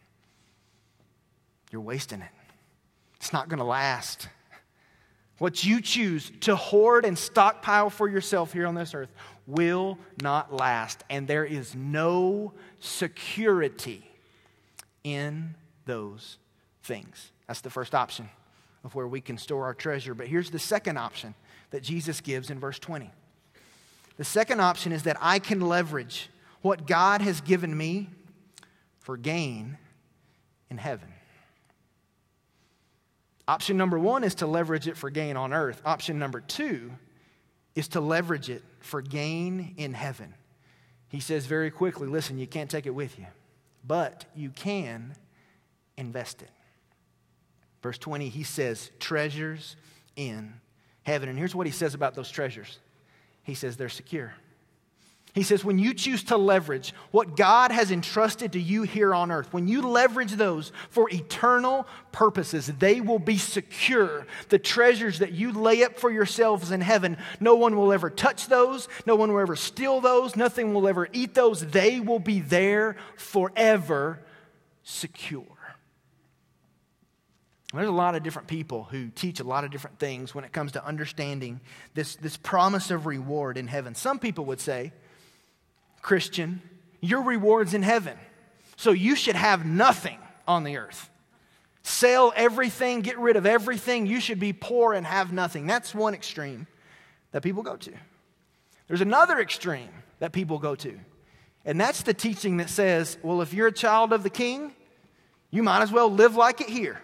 You're 1.72 1.82
wasting 1.82 2.22
it, 2.22 2.32
it's 3.18 3.34
not 3.34 3.50
going 3.50 3.60
to 3.60 3.66
last. 3.66 4.28
What 5.38 5.66
you 5.66 5.82
choose 5.82 6.32
to 6.42 6.56
hoard 6.56 7.04
and 7.04 7.18
stockpile 7.18 7.90
for 7.90 8.08
yourself 8.08 8.54
here 8.54 8.66
on 8.66 8.74
this 8.74 8.94
earth 8.94 9.10
will 9.48 9.98
not 10.22 10.54
last, 10.54 11.04
and 11.10 11.28
there 11.28 11.46
is 11.46 11.76
no 11.76 12.54
security 12.80 14.10
in 15.04 15.56
those 15.86 16.38
things. 16.84 17.32
That's 17.48 17.62
the 17.62 17.70
first 17.70 17.94
option 17.94 18.30
of 18.84 18.96
where 18.96 19.08
we 19.08 19.22
can 19.22 19.38
store 19.38 19.66
our 19.66 19.74
treasure. 19.74 20.14
But 20.14 20.28
here's 20.28 20.52
the 20.52 20.60
second 20.60 20.98
option 20.98 21.36
that 21.72 21.84
Jesus 21.84 22.22
gives 22.22 22.50
in 22.50 22.60
verse 22.60 22.80
20. 22.80 23.12
The 24.18 24.24
second 24.24 24.62
option 24.62 24.92
is 24.92 25.04
that 25.04 25.18
I 25.20 25.40
can 25.40 25.62
leverage 25.62 26.30
what 26.62 26.88
God 26.88 27.22
has 27.22 27.42
given 27.42 27.76
me 27.76 28.10
for 29.00 29.18
gain 29.18 29.78
in 30.70 30.78
heaven. 30.78 31.10
Option 33.48 33.78
number 33.78 34.00
one 34.00 34.24
is 34.24 34.36
to 34.36 34.48
leverage 34.48 34.88
it 34.88 34.98
for 34.98 35.10
gain 35.10 35.38
on 35.38 35.54
earth. 35.54 35.82
Option 35.86 36.18
number 36.18 36.42
two 36.42 36.92
is 37.76 37.88
to 37.90 38.00
leverage 38.00 38.50
it 38.50 38.64
for 38.86 39.02
gain 39.02 39.74
in 39.78 39.94
heaven. 39.94 40.34
He 41.10 41.20
says 41.20 41.46
very 41.46 41.72
quickly 41.72 42.08
listen, 42.08 42.38
you 42.38 42.48
can't 42.48 42.70
take 42.70 42.86
it 42.86 42.94
with 42.94 43.18
you, 43.18 43.26
but 43.86 44.26
you 44.36 44.50
can 44.50 45.16
invest 45.98 46.42
it. 46.42 46.52
Verse 47.82 47.98
20, 47.98 48.30
he 48.30 48.44
says, 48.44 48.92
treasures 49.00 49.76
in 50.16 50.54
heaven. 51.04 51.30
And 51.30 51.38
here's 51.38 51.56
what 51.56 51.68
he 51.68 51.74
says 51.74 51.94
about 51.94 52.16
those 52.16 52.30
treasures 52.30 52.80
he 53.44 53.54
says 53.54 53.78
they're 53.78 53.90
secure. 53.90 54.34
He 55.36 55.44
says, 55.44 55.66
when 55.66 55.78
you 55.78 55.94
choose 55.94 56.24
to 56.24 56.38
leverage 56.38 56.94
what 57.12 57.36
God 57.36 57.70
has 57.74 57.92
entrusted 57.92 58.54
to 58.54 58.60
you 58.60 58.84
here 58.84 59.14
on 59.14 59.32
earth, 59.32 59.52
when 59.52 59.68
you 59.68 59.82
leverage 59.82 60.32
those 60.32 60.72
for 60.90 61.10
eternal 61.10 61.86
purposes, 62.14 62.68
they 62.68 63.02
will 63.02 63.20
be 63.20 63.38
secure. 63.38 64.26
The 64.48 64.60
treasures 64.60 65.20
that 65.20 65.34
you 65.34 65.52
lay 65.52 65.84
up 65.84 66.00
for 66.00 66.10
yourselves 66.10 66.72
in 66.72 66.80
heaven, 66.80 67.18
no 67.42 67.56
one 67.56 67.76
will 67.76 67.92
ever 67.92 68.10
touch 68.10 68.48
those, 68.48 68.88
no 69.06 69.18
one 69.18 69.34
will 69.34 69.42
ever 69.42 69.58
steal 69.58 70.00
those, 70.00 70.38
nothing 70.38 70.74
will 70.74 70.88
ever 70.88 71.10
eat 71.12 71.34
those. 71.34 71.66
They 71.68 72.00
will 72.00 72.20
be 72.20 72.40
there 72.40 72.96
forever 73.18 74.22
secure. 74.84 75.44
There's 77.74 77.90
a 77.90 77.92
lot 77.92 78.16
of 78.16 78.24
different 78.24 78.48
people 78.48 78.86
who 78.86 79.10
teach 79.10 79.42
a 79.42 79.44
lot 79.44 79.66
of 79.66 79.72
different 79.72 80.00
things 80.00 80.34
when 80.34 80.46
it 80.46 80.54
comes 80.54 80.72
to 80.74 80.86
understanding 80.86 81.60
this, 81.94 82.16
this 82.16 82.38
promise 82.38 82.90
of 82.90 83.06
reward 83.06 83.58
in 83.58 83.68
heaven. 83.68 83.96
Some 83.96 84.18
people 84.18 84.46
would 84.46 84.62
say, 84.62 84.94
Christian, 86.06 86.62
your 87.02 87.24
reward's 87.24 87.74
in 87.74 87.82
heaven. 87.82 88.16
So 88.76 88.92
you 88.92 89.16
should 89.16 89.36
have 89.36 89.66
nothing 89.66 90.20
on 90.48 90.64
the 90.64 90.78
earth. 90.78 91.10
Sell 91.82 92.32
everything, 92.36 93.02
get 93.02 93.18
rid 93.18 93.36
of 93.36 93.48
everything. 93.48 94.06
You 94.06 94.20
should 94.20 94.40
be 94.40 94.54
poor 94.54 94.94
and 94.94 95.04
have 95.04 95.34
nothing. 95.34 95.66
That's 95.66 95.96
one 95.96 96.14
extreme 96.14 96.68
that 97.32 97.42
people 97.42 97.64
go 97.64 97.76
to. 97.76 97.92
There's 98.88 99.02
another 99.02 99.40
extreme 99.40 99.90
that 100.20 100.32
people 100.32 100.60
go 100.60 100.76
to, 100.76 101.00
and 101.66 101.82
that's 101.82 102.04
the 102.04 102.14
teaching 102.14 102.58
that 102.58 102.70
says, 102.70 103.18
well, 103.24 103.42
if 103.42 103.52
you're 103.52 103.70
a 103.70 103.72
child 103.74 104.14
of 104.14 104.22
the 104.22 104.30
king, 104.30 104.76
you 105.50 105.64
might 105.64 105.82
as 105.82 105.92
well 105.92 106.12
live 106.12 106.36
like 106.36 106.62
it 106.62 106.70
here. 106.70 107.02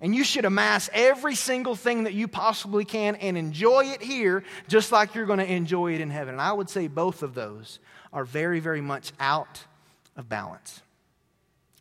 And 0.00 0.14
you 0.14 0.24
should 0.24 0.44
amass 0.44 0.90
every 0.92 1.34
single 1.34 1.76
thing 1.76 2.04
that 2.04 2.14
you 2.14 2.28
possibly 2.28 2.84
can 2.84 3.14
and 3.16 3.38
enjoy 3.38 3.86
it 3.86 4.02
here 4.02 4.44
just 4.68 4.92
like 4.92 5.14
you're 5.14 5.26
going 5.26 5.38
to 5.38 5.50
enjoy 5.50 5.94
it 5.94 6.00
in 6.00 6.10
heaven. 6.10 6.34
And 6.34 6.42
I 6.42 6.52
would 6.52 6.68
say 6.68 6.88
both 6.88 7.22
of 7.22 7.34
those 7.34 7.78
are 8.12 8.24
very, 8.24 8.60
very 8.60 8.80
much 8.80 9.12
out 9.18 9.64
of 10.16 10.28
balance. 10.28 10.82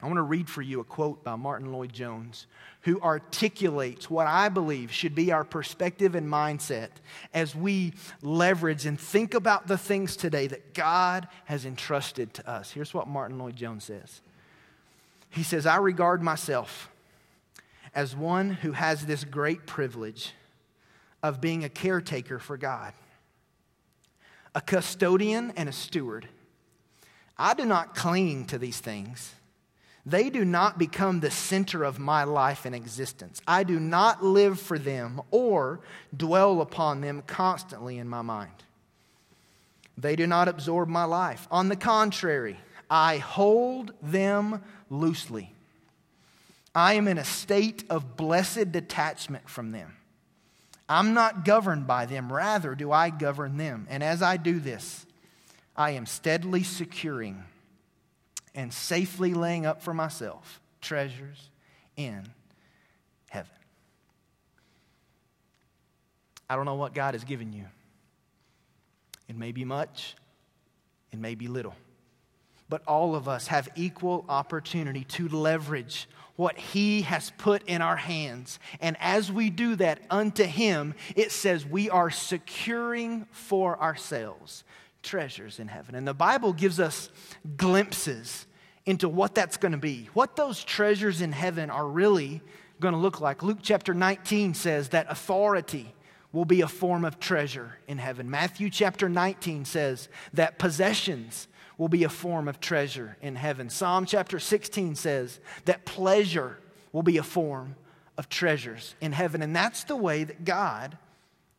I 0.02 0.06
want 0.08 0.18
to 0.18 0.24
read 0.24 0.50
for 0.50 0.62
you 0.62 0.82
a 0.82 0.84
quote 0.84 1.24
by 1.24 1.36
Martyn 1.38 1.72
Lloyd-Jones, 1.72 2.48
who 2.82 3.00
articulates 3.00 4.10
what 4.10 4.28
I 4.28 4.50
believe 4.50 4.92
should 4.92 5.16
be 5.16 5.32
our 5.32 5.46
perspective 5.46 6.14
and 6.14 6.28
mindset 6.28 6.90
as 7.34 7.56
we 7.56 7.94
leverage 8.22 8.86
and 8.86 9.00
think 9.00 9.34
about 9.34 9.68
the 9.68 9.78
things 9.78 10.18
today 10.18 10.48
that 10.48 10.74
God 10.74 11.30
has 11.46 11.66
entrusted 11.66 12.34
to 12.34 12.50
us. 12.50 12.70
Here's 12.72 12.94
what 12.94 13.08
Martyn 13.08 13.40
Lloyd-Jones 13.40 13.86
says 13.86 14.22
He 15.30 15.42
says, 15.44 15.66
I 15.66 15.78
regard 15.78 16.22
myself 16.22 16.90
as 17.94 18.16
one 18.16 18.52
who 18.52 18.72
has 18.72 19.06
this 19.06 19.24
great 19.24 19.66
privilege 19.66 20.34
of 21.22 21.40
being 21.40 21.64
a 21.64 21.70
caretaker 21.70 22.40
for 22.40 22.58
God 22.58 22.94
a 24.56 24.62
custodian 24.62 25.52
and 25.58 25.68
a 25.68 25.72
steward. 25.72 26.28
I 27.38 27.56
do 27.56 27.66
not 27.66 27.96
cling 27.96 28.46
to 28.46 28.60
these 28.60 28.80
things. 28.80 29.34
They 30.06 30.30
do 30.30 30.44
not 30.44 30.78
become 30.78 31.20
the 31.20 31.32
center 31.32 31.84
of 31.84 31.98
my 31.98 32.24
life 32.24 32.66
and 32.66 32.76
existence. 32.76 33.42
I 33.48 33.64
do 33.64 33.80
not 33.80 34.24
live 34.24 34.60
for 34.60 34.78
them 34.78 35.22
or 35.32 35.80
dwell 36.16 36.62
upon 36.62 37.02
them 37.02 37.24
constantly 37.26 37.98
in 37.98 38.10
my 38.10 38.22
mind. 38.22 38.52
They 39.98 40.16
do 40.16 40.28
not 40.28 40.48
absorb 40.48 40.90
my 40.90 41.06
life. 41.06 41.48
On 41.50 41.70
the 41.70 41.76
contrary, 41.76 42.60
I 42.90 43.18
hold 43.18 43.94
them 44.02 44.62
loosely. 44.90 45.53
I 46.76 46.94
am 46.94 47.08
in 47.08 47.18
a 47.18 47.24
state 47.24 47.84
of 47.90 48.18
blessed 48.18 48.72
detachment 48.72 49.50
from 49.50 49.72
them. 49.72 49.96
I'm 50.90 51.14
not 51.14 51.46
governed 51.46 51.88
by 51.88 52.06
them, 52.06 52.32
rather, 52.32 52.76
do 52.76 52.92
I 52.92 53.10
govern 53.10 53.58
them. 53.58 53.88
And 53.90 54.04
as 54.04 54.22
I 54.22 54.38
do 54.38 54.60
this, 54.60 55.06
I 55.76 55.92
am 55.92 56.06
steadily 56.06 56.64
securing 56.64 57.44
and 58.56 58.74
safely 58.74 59.34
laying 59.34 59.66
up 59.66 59.82
for 59.82 59.94
myself 59.94 60.60
treasures 60.82 61.50
in 61.96 62.24
heaven. 63.30 63.52
I 66.50 66.56
don't 66.56 66.66
know 66.66 66.76
what 66.76 66.94
God 66.94 67.14
has 67.14 67.24
given 67.24 67.54
you. 67.54 67.66
It 69.28 69.38
may 69.38 69.52
be 69.52 69.66
much, 69.66 70.16
it 71.12 71.20
may 71.20 71.36
be 71.36 71.48
little. 71.48 71.76
But 72.70 72.84
all 72.88 73.16
of 73.16 73.28
us 73.28 73.48
have 73.48 73.70
equal 73.76 74.26
opportunity 74.28 75.04
to 75.06 75.30
leverage 75.30 76.08
what 76.36 76.58
He 76.58 77.04
has 77.04 77.32
put 77.38 77.64
in 77.68 77.82
our 77.82 77.96
hands. 77.96 78.60
And 78.82 78.98
as 79.00 79.32
we 79.32 79.50
do 79.50 79.76
that 79.76 80.00
unto 80.10 80.44
Him, 80.44 80.96
it 81.16 81.32
says 81.32 81.66
we 81.66 81.90
are 81.90 82.10
securing 82.10 83.26
for 83.32 83.80
ourselves 83.82 84.64
treasures 85.04 85.60
in 85.60 85.68
heaven. 85.68 85.96
And 85.96 86.08
the 86.08 86.14
Bible 86.14 86.54
gives 86.54 86.80
us 86.80 87.10
glimpses 87.58 88.48
into 88.86 89.08
what 89.08 89.36
that's 89.36 89.58
going 89.58 89.72
to 89.72 89.78
be, 89.78 90.10
what 90.14 90.36
those 90.36 90.64
treasures 90.64 91.22
in 91.22 91.32
heaven 91.32 91.70
are 91.70 91.88
really 91.88 92.42
going 92.80 92.94
to 92.94 93.00
look 93.00 93.22
like. 93.22 93.44
Luke 93.44 93.60
chapter 93.62 93.94
19 93.94 94.54
says 94.54 94.90
that 94.90 95.06
authority 95.10 95.94
will 96.32 96.46
be 96.46 96.62
a 96.62 96.68
form 96.68 97.06
of 97.06 97.20
treasure 97.20 97.78
in 97.88 98.00
heaven. 98.00 98.30
Matthew 98.30 98.70
chapter 98.70 99.08
19 99.08 99.66
says 99.66 100.10
that 100.34 100.58
possessions 100.58 101.48
will 101.78 101.90
be 101.90 102.04
a 102.04 102.10
form 102.10 102.48
of 102.48 102.60
treasure 102.60 103.18
in 103.22 103.36
heaven. 103.36 103.70
Psalm 103.70 104.06
chapter 104.06 104.40
16 104.40 104.96
says 104.96 105.40
that 105.66 105.86
pleasure 105.86 106.60
will 106.92 107.04
be 107.04 107.18
a 107.18 107.24
form 107.24 107.76
of 108.18 108.30
treasures 108.30 108.96
in 109.02 109.12
heaven. 109.12 109.42
And 109.42 109.56
that's 109.56 109.84
the 109.84 109.96
way 109.96 110.24
that 110.24 110.46
God 110.46 110.98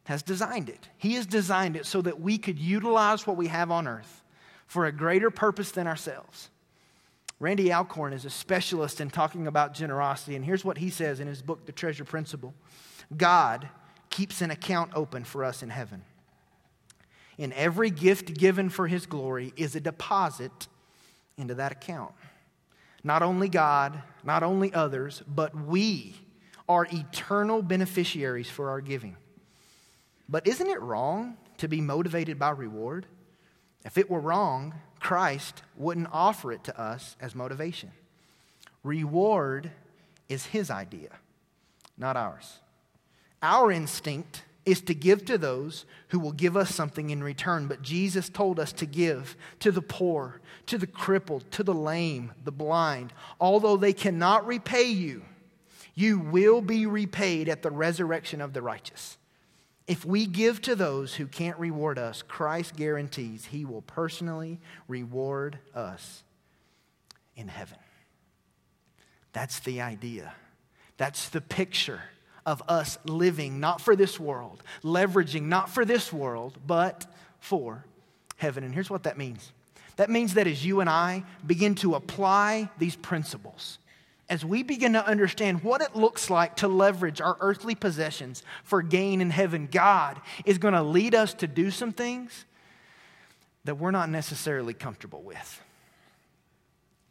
has 0.05 0.23
designed 0.23 0.69
it. 0.69 0.89
He 0.97 1.15
has 1.15 1.27
designed 1.27 1.77
it 1.77 1.87
so 1.87 2.03
that 2.03 2.21
we 2.21 2.39
could 2.39 2.59
utilize 2.59 3.27
what 3.27 3.37
we 3.37 3.49
have 3.49 3.71
on 3.71 3.89
earth 3.89 4.23
for 4.67 4.87
a 4.87 4.93
greater 4.93 5.31
purpose 5.31 5.71
than 5.73 5.87
ourselves. 5.87 6.51
Randy 7.41 7.73
Alcorn 7.73 8.13
is 8.13 8.25
a 8.25 8.31
specialist 8.31 9.01
in 9.01 9.11
talking 9.11 9.47
about 9.47 9.75
generosity, 9.75 10.37
and 10.37 10.45
here's 10.45 10.65
what 10.65 10.79
he 10.79 10.89
says 10.89 11.21
in 11.21 11.27
his 11.27 11.43
book, 11.43 11.67
The 11.67 11.73
Treasure 11.73 12.05
Principle 12.05 12.55
God 13.17 13.69
keeps 14.09 14.41
an 14.41 14.51
account 14.51 14.93
open 14.95 15.25
for 15.25 15.45
us 15.45 15.63
in 15.63 15.71
heaven 15.71 16.03
in 17.39 17.53
every 17.53 17.91
gift 17.91 18.35
given 18.35 18.69
for 18.69 18.87
his 18.87 19.07
glory 19.07 19.53
is 19.57 19.75
a 19.75 19.81
deposit 19.81 20.69
into 21.37 21.55
that 21.55 21.73
account. 21.73 22.13
Not 23.03 23.23
only 23.23 23.49
God, 23.49 24.03
not 24.23 24.43
only 24.43 24.73
others, 24.73 25.23
but 25.27 25.55
we 25.55 26.17
are 26.69 26.87
eternal 26.91 27.63
beneficiaries 27.63 28.49
for 28.49 28.71
our 28.71 28.81
giving. 28.81 29.17
But 30.29 30.47
isn't 30.47 30.67
it 30.67 30.81
wrong 30.81 31.37
to 31.59 31.69
be 31.69 31.81
motivated 31.81 32.39
by 32.39 32.51
reward? 32.51 33.07
If 33.85 33.99
it 33.99 34.11
were 34.11 34.21
wrong, 34.21 34.75
Christ 35.01 35.63
wouldn't 35.77 36.09
offer 36.11 36.51
it 36.53 36.65
to 36.65 36.81
us 36.81 37.17
as 37.21 37.35
motivation. 37.35 37.91
Reward 38.83 39.71
is 40.29 40.47
His 40.47 40.71
idea, 40.71 41.11
not 41.99 42.17
ours. 42.17 42.61
Our 43.43 43.71
instinct 43.71 44.43
is 44.67 44.81
to 44.83 44.95
give 44.95 45.25
to 45.27 45.37
those 45.37 45.85
who 46.09 46.19
will 46.19 46.33
give 46.33 46.57
us 46.57 46.75
something 46.75 47.11
in 47.11 47.23
return. 47.23 47.67
But 47.67 47.83
Jesus 47.83 48.29
told 48.29 48.59
us 48.59 48.73
to 48.75 48.87
give 48.87 49.37
to 49.61 49.71
the 49.71 49.83
poor, 49.83 50.41
to 50.67 50.79
the 50.79 50.87
crippled, 50.87 51.51
to 51.53 51.63
the 51.63 51.75
lame, 51.75 52.33
the 52.45 52.53
blind. 52.53 53.13
Although 53.41 53.77
they 53.77 53.93
cannot 53.93 54.47
repay 54.47 54.85
you, 54.85 55.23
you 55.95 56.19
will 56.19 56.61
be 56.61 56.87
repaid 56.87 57.49
at 57.49 57.63
the 57.63 57.71
resurrection 57.71 58.41
of 58.41 58.53
the 58.53 58.63
righteous. 58.63 59.19
If 59.87 60.05
we 60.05 60.27
give 60.27 60.63
to 60.63 60.75
those 60.75 61.15
who 61.15 61.27
can't 61.27 61.59
reward 61.59 61.99
us, 61.99 62.23
Christ 62.23 62.75
guarantees 62.75 63.45
he 63.45 63.67
will 63.67 63.83
personally 63.83 64.61
reward 64.89 65.59
us 65.75 66.23
in 67.37 67.49
heaven. 67.49 67.79
That's 69.35 69.59
the 69.61 69.83
idea. 69.83 70.33
That's 70.97 71.29
the 71.29 71.43
picture 71.43 72.01
of 72.47 72.63
us 72.69 72.99
living 73.05 73.61
not 73.61 73.81
for 73.81 73.97
this 73.97 74.21
world, 74.21 74.63
leveraging 74.83 75.43
not 75.43 75.71
for 75.71 75.85
this 75.85 76.13
world, 76.13 76.59
but 76.67 77.07
for 77.41 77.85
heaven. 78.37 78.65
And 78.65 78.75
here's 78.75 78.91
what 78.91 79.05
that 79.05 79.19
means 79.19 79.53
that 79.97 80.11
means 80.11 80.35
that 80.35 80.47
as 80.47 80.65
you 80.65 80.81
and 80.81 80.91
I 80.91 81.23
begin 81.47 81.77
to 81.77 81.95
apply 81.95 82.69
these 82.79 82.97
principles, 82.97 83.79
as 84.29 84.45
we 84.45 84.63
begin 84.63 84.95
to 84.95 85.07
understand 85.07 85.63
what 85.63 85.83
it 85.83 85.95
looks 85.95 86.31
like 86.31 86.57
to 86.57 86.69
leverage 86.69 87.21
our 87.21 87.37
earthly 87.41 87.75
possessions 87.75 88.43
for 88.65 88.83
gain 88.83 89.21
in 89.21 89.31
heaven, 89.31 89.69
God 89.71 90.21
is 90.45 90.59
going 90.59 90.75
to 90.75 90.83
lead 90.83 91.15
us 91.15 91.35
to 91.35 91.47
do 91.47 91.71
some 91.71 91.93
things 91.93 92.45
that 93.65 93.77
we're 93.77 93.91
not 93.91 94.09
necessarily 94.09 94.75
comfortable 94.75 95.23
with. 95.23 95.63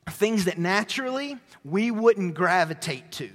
Things 0.10 0.46
that 0.46 0.58
naturally 0.58 1.38
we 1.64 1.92
wouldn't 1.92 2.34
gravitate 2.34 3.12
to. 3.14 3.30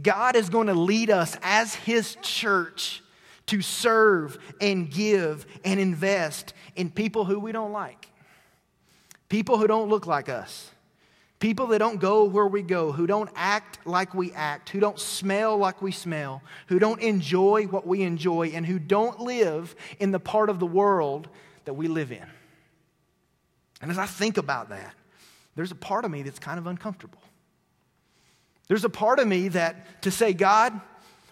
God 0.00 0.36
is 0.36 0.48
going 0.48 0.66
to 0.66 0.74
lead 0.74 1.10
us 1.10 1.36
as 1.42 1.74
His 1.74 2.16
church 2.22 3.02
to 3.46 3.60
serve 3.62 4.38
and 4.60 4.90
give 4.90 5.46
and 5.64 5.78
invest 5.78 6.54
in 6.76 6.90
people 6.90 7.24
who 7.24 7.38
we 7.38 7.52
don't 7.52 7.72
like, 7.72 8.08
people 9.28 9.58
who 9.58 9.66
don't 9.66 9.88
look 9.88 10.06
like 10.06 10.28
us, 10.28 10.70
people 11.38 11.66
that 11.68 11.78
don't 11.78 12.00
go 12.00 12.24
where 12.24 12.46
we 12.46 12.62
go, 12.62 12.90
who 12.90 13.06
don't 13.06 13.30
act 13.34 13.78
like 13.86 14.14
we 14.14 14.32
act, 14.32 14.70
who 14.70 14.80
don't 14.80 14.98
smell 14.98 15.56
like 15.58 15.82
we 15.82 15.92
smell, 15.92 16.42
who 16.68 16.78
don't 16.78 17.00
enjoy 17.00 17.64
what 17.64 17.86
we 17.86 18.02
enjoy, 18.02 18.48
and 18.48 18.64
who 18.64 18.78
don't 18.78 19.20
live 19.20 19.76
in 20.00 20.10
the 20.10 20.20
part 20.20 20.48
of 20.48 20.58
the 20.58 20.66
world 20.66 21.28
that 21.66 21.74
we 21.74 21.86
live 21.86 22.10
in. 22.10 22.26
And 23.80 23.90
as 23.90 23.98
I 23.98 24.06
think 24.06 24.38
about 24.38 24.70
that, 24.70 24.94
there's 25.54 25.70
a 25.70 25.76
part 25.76 26.04
of 26.04 26.10
me 26.10 26.22
that's 26.22 26.38
kind 26.38 26.58
of 26.58 26.66
uncomfortable. 26.66 27.20
There's 28.68 28.84
a 28.84 28.88
part 28.88 29.18
of 29.18 29.28
me 29.28 29.48
that 29.48 30.02
to 30.02 30.10
say, 30.10 30.32
God, 30.32 30.78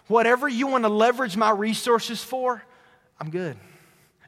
whatever 0.07 0.47
you 0.47 0.67
want 0.67 0.83
to 0.83 0.89
leverage 0.89 1.35
my 1.35 1.51
resources 1.51 2.23
for, 2.23 2.63
I'm 3.19 3.29
good. 3.29 3.57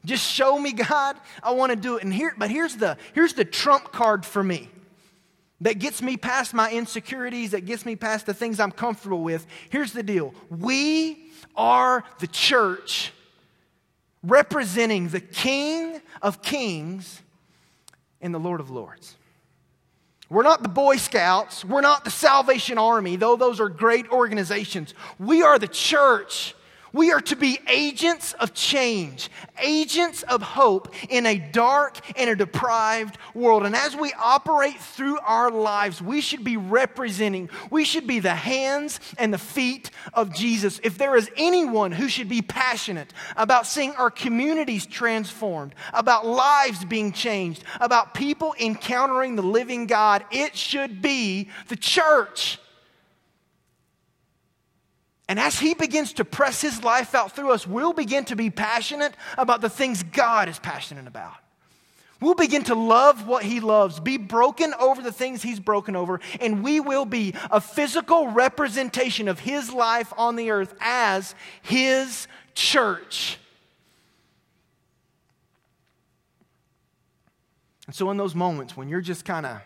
Just 0.04 0.24
show 0.24 0.58
me, 0.58 0.72
God. 0.72 1.16
I 1.42 1.52
want 1.52 1.70
to 1.70 1.76
do 1.76 1.96
it. 1.96 2.04
And 2.04 2.14
here, 2.14 2.34
but 2.38 2.50
here's 2.50 2.76
the 2.76 2.96
here's 3.12 3.34
the 3.34 3.44
trump 3.44 3.92
card 3.92 4.24
for 4.24 4.42
me 4.42 4.70
that 5.60 5.78
gets 5.78 6.02
me 6.02 6.16
past 6.16 6.54
my 6.54 6.70
insecurities, 6.70 7.52
that 7.52 7.64
gets 7.64 7.84
me 7.86 7.96
past 7.96 8.26
the 8.26 8.34
things 8.34 8.60
I'm 8.60 8.70
comfortable 8.70 9.22
with. 9.22 9.46
Here's 9.70 9.92
the 9.92 10.02
deal. 10.02 10.34
We 10.50 11.30
are 11.56 12.04
the 12.20 12.26
church 12.26 13.12
representing 14.22 15.08
the 15.08 15.20
King 15.20 16.00
of 16.20 16.42
Kings 16.42 17.22
and 18.20 18.34
the 18.34 18.38
Lord 18.38 18.60
of 18.60 18.70
Lords. 18.70 19.15
We're 20.28 20.42
not 20.42 20.62
the 20.62 20.68
Boy 20.68 20.96
Scouts. 20.96 21.64
We're 21.64 21.82
not 21.82 22.04
the 22.04 22.10
Salvation 22.10 22.78
Army, 22.78 23.14
though 23.14 23.36
those 23.36 23.60
are 23.60 23.68
great 23.68 24.08
organizations. 24.10 24.92
We 25.20 25.42
are 25.42 25.58
the 25.58 25.68
church 25.68 26.55
we 26.96 27.12
are 27.12 27.20
to 27.20 27.36
be 27.36 27.58
agents 27.68 28.32
of 28.40 28.54
change, 28.54 29.28
agents 29.62 30.22
of 30.22 30.40
hope 30.40 30.94
in 31.10 31.26
a 31.26 31.38
dark 31.38 31.98
and 32.18 32.30
a 32.30 32.34
deprived 32.34 33.18
world. 33.34 33.66
And 33.66 33.76
as 33.76 33.94
we 33.94 34.12
operate 34.18 34.78
through 34.78 35.18
our 35.18 35.50
lives, 35.50 36.00
we 36.00 36.22
should 36.22 36.42
be 36.42 36.56
representing, 36.56 37.50
we 37.70 37.84
should 37.84 38.06
be 38.06 38.18
the 38.18 38.34
hands 38.34 38.98
and 39.18 39.32
the 39.32 39.38
feet 39.38 39.90
of 40.14 40.34
Jesus. 40.34 40.80
If 40.82 40.96
there 40.96 41.16
is 41.16 41.30
anyone 41.36 41.92
who 41.92 42.08
should 42.08 42.30
be 42.30 42.40
passionate 42.40 43.12
about 43.36 43.66
seeing 43.66 43.92
our 43.96 44.10
communities 44.10 44.86
transformed, 44.86 45.74
about 45.92 46.26
lives 46.26 46.84
being 46.86 47.12
changed, 47.12 47.62
about 47.78 48.14
people 48.14 48.54
encountering 48.58 49.36
the 49.36 49.42
living 49.42 49.86
God, 49.86 50.24
it 50.30 50.56
should 50.56 51.02
be 51.02 51.50
the 51.68 51.76
church. 51.76 52.58
And 55.28 55.40
as 55.40 55.58
He 55.58 55.74
begins 55.74 56.12
to 56.14 56.24
press 56.24 56.60
His 56.60 56.84
life 56.84 57.14
out 57.14 57.34
through 57.34 57.52
us, 57.52 57.66
we'll 57.66 57.92
begin 57.92 58.24
to 58.26 58.36
be 58.36 58.50
passionate 58.50 59.14
about 59.36 59.60
the 59.60 59.70
things 59.70 60.02
God 60.02 60.48
is 60.48 60.58
passionate 60.58 61.06
about. 61.06 61.34
We'll 62.20 62.34
begin 62.34 62.64
to 62.64 62.74
love 62.74 63.26
what 63.26 63.42
He 63.42 63.60
loves, 63.60 64.00
be 64.00 64.16
broken 64.16 64.72
over 64.78 65.02
the 65.02 65.12
things 65.12 65.42
He's 65.42 65.60
broken 65.60 65.96
over, 65.96 66.20
and 66.40 66.62
we 66.62 66.80
will 66.80 67.04
be 67.04 67.34
a 67.50 67.60
physical 67.60 68.28
representation 68.28 69.28
of 69.28 69.40
His 69.40 69.72
life 69.72 70.12
on 70.16 70.36
the 70.36 70.50
earth 70.50 70.74
as 70.80 71.34
His 71.62 72.28
church. 72.54 73.38
And 77.86 77.94
so, 77.94 78.10
in 78.10 78.16
those 78.16 78.34
moments 78.34 78.76
when 78.76 78.88
you're 78.88 79.00
just 79.00 79.24
kind 79.24 79.44
of, 79.44 79.60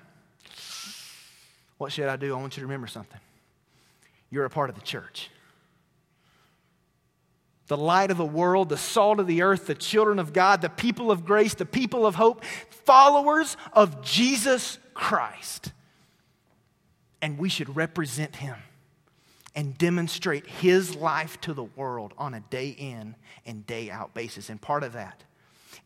what 1.78 1.92
should 1.92 2.08
I 2.08 2.16
do? 2.16 2.34
I 2.34 2.40
want 2.40 2.56
you 2.56 2.62
to 2.62 2.66
remember 2.66 2.86
something. 2.86 3.20
You're 4.30 4.44
a 4.44 4.50
part 4.50 4.70
of 4.70 4.76
the 4.76 4.82
church 4.82 5.30
the 7.70 7.76
light 7.76 8.10
of 8.10 8.16
the 8.16 8.26
world, 8.26 8.68
the 8.68 8.76
salt 8.76 9.20
of 9.20 9.28
the 9.28 9.42
earth, 9.42 9.68
the 9.68 9.76
children 9.76 10.18
of 10.18 10.32
God, 10.32 10.60
the 10.60 10.68
people 10.68 11.12
of 11.12 11.24
grace, 11.24 11.54
the 11.54 11.64
people 11.64 12.04
of 12.04 12.16
hope, 12.16 12.44
followers 12.68 13.56
of 13.72 14.02
Jesus 14.02 14.80
Christ. 14.92 15.70
And 17.22 17.38
we 17.38 17.48
should 17.48 17.76
represent 17.76 18.34
him 18.34 18.56
and 19.54 19.78
demonstrate 19.78 20.48
his 20.48 20.96
life 20.96 21.40
to 21.42 21.54
the 21.54 21.62
world 21.62 22.12
on 22.18 22.34
a 22.34 22.40
day 22.40 22.70
in 22.70 23.14
and 23.46 23.64
day 23.68 23.88
out 23.88 24.14
basis. 24.14 24.50
And 24.50 24.60
part 24.60 24.82
of 24.82 24.94
that 24.94 25.22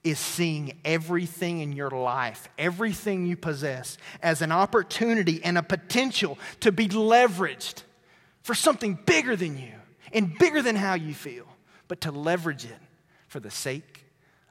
is 0.02 0.18
seeing 0.18 0.78
everything 0.86 1.60
in 1.60 1.74
your 1.74 1.90
life, 1.90 2.48
everything 2.56 3.26
you 3.26 3.36
possess, 3.36 3.98
as 4.22 4.40
an 4.40 4.52
opportunity 4.52 5.44
and 5.44 5.58
a 5.58 5.62
potential 5.62 6.38
to 6.60 6.72
be 6.72 6.88
leveraged 6.88 7.82
for 8.42 8.54
something 8.54 8.98
bigger 9.04 9.36
than 9.36 9.58
you 9.58 9.74
and 10.14 10.38
bigger 10.38 10.62
than 10.62 10.76
how 10.76 10.94
you 10.94 11.12
feel 11.12 11.44
but 11.94 12.00
to 12.00 12.10
leverage 12.10 12.64
it 12.64 12.76
for 13.28 13.38
the 13.38 13.52
sake 13.52 14.04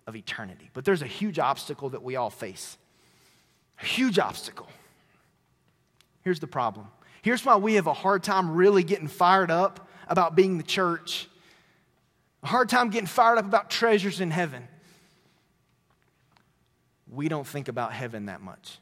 of 0.08 0.16
eternity. 0.16 0.70
But 0.72 0.86
there's 0.86 1.02
a 1.02 1.08
huge 1.08 1.40
obstacle 1.40 1.90
that 1.90 2.02
we 2.02 2.16
all 2.16 2.30
face. 2.30 2.78
A 3.82 3.86
huge 3.86 4.18
obstacle. 4.18 4.70
Here's 6.22 6.40
the 6.40 6.48
problem. 6.48 6.88
Here's 7.22 7.44
why 7.44 7.58
we 7.58 7.74
have 7.74 7.88
a 7.88 7.94
hard 7.94 8.24
time 8.24 8.52
really 8.52 8.82
getting 8.82 9.10
fired 9.10 9.52
up 9.52 9.90
about 10.08 10.38
being 10.38 10.58
the 10.58 10.64
church. 10.64 11.28
A 12.44 12.48
hard 12.48 12.70
time 12.70 12.90
getting 12.90 13.08
fired 13.08 13.38
up 13.38 13.44
about 13.44 13.70
treasures 13.70 14.22
in 14.22 14.32
heaven. 14.32 14.66
We 17.12 17.28
don't 17.28 17.46
think 17.46 17.68
about 17.68 17.92
heaven 17.92 18.28
that 18.28 18.40
much. 18.40 18.80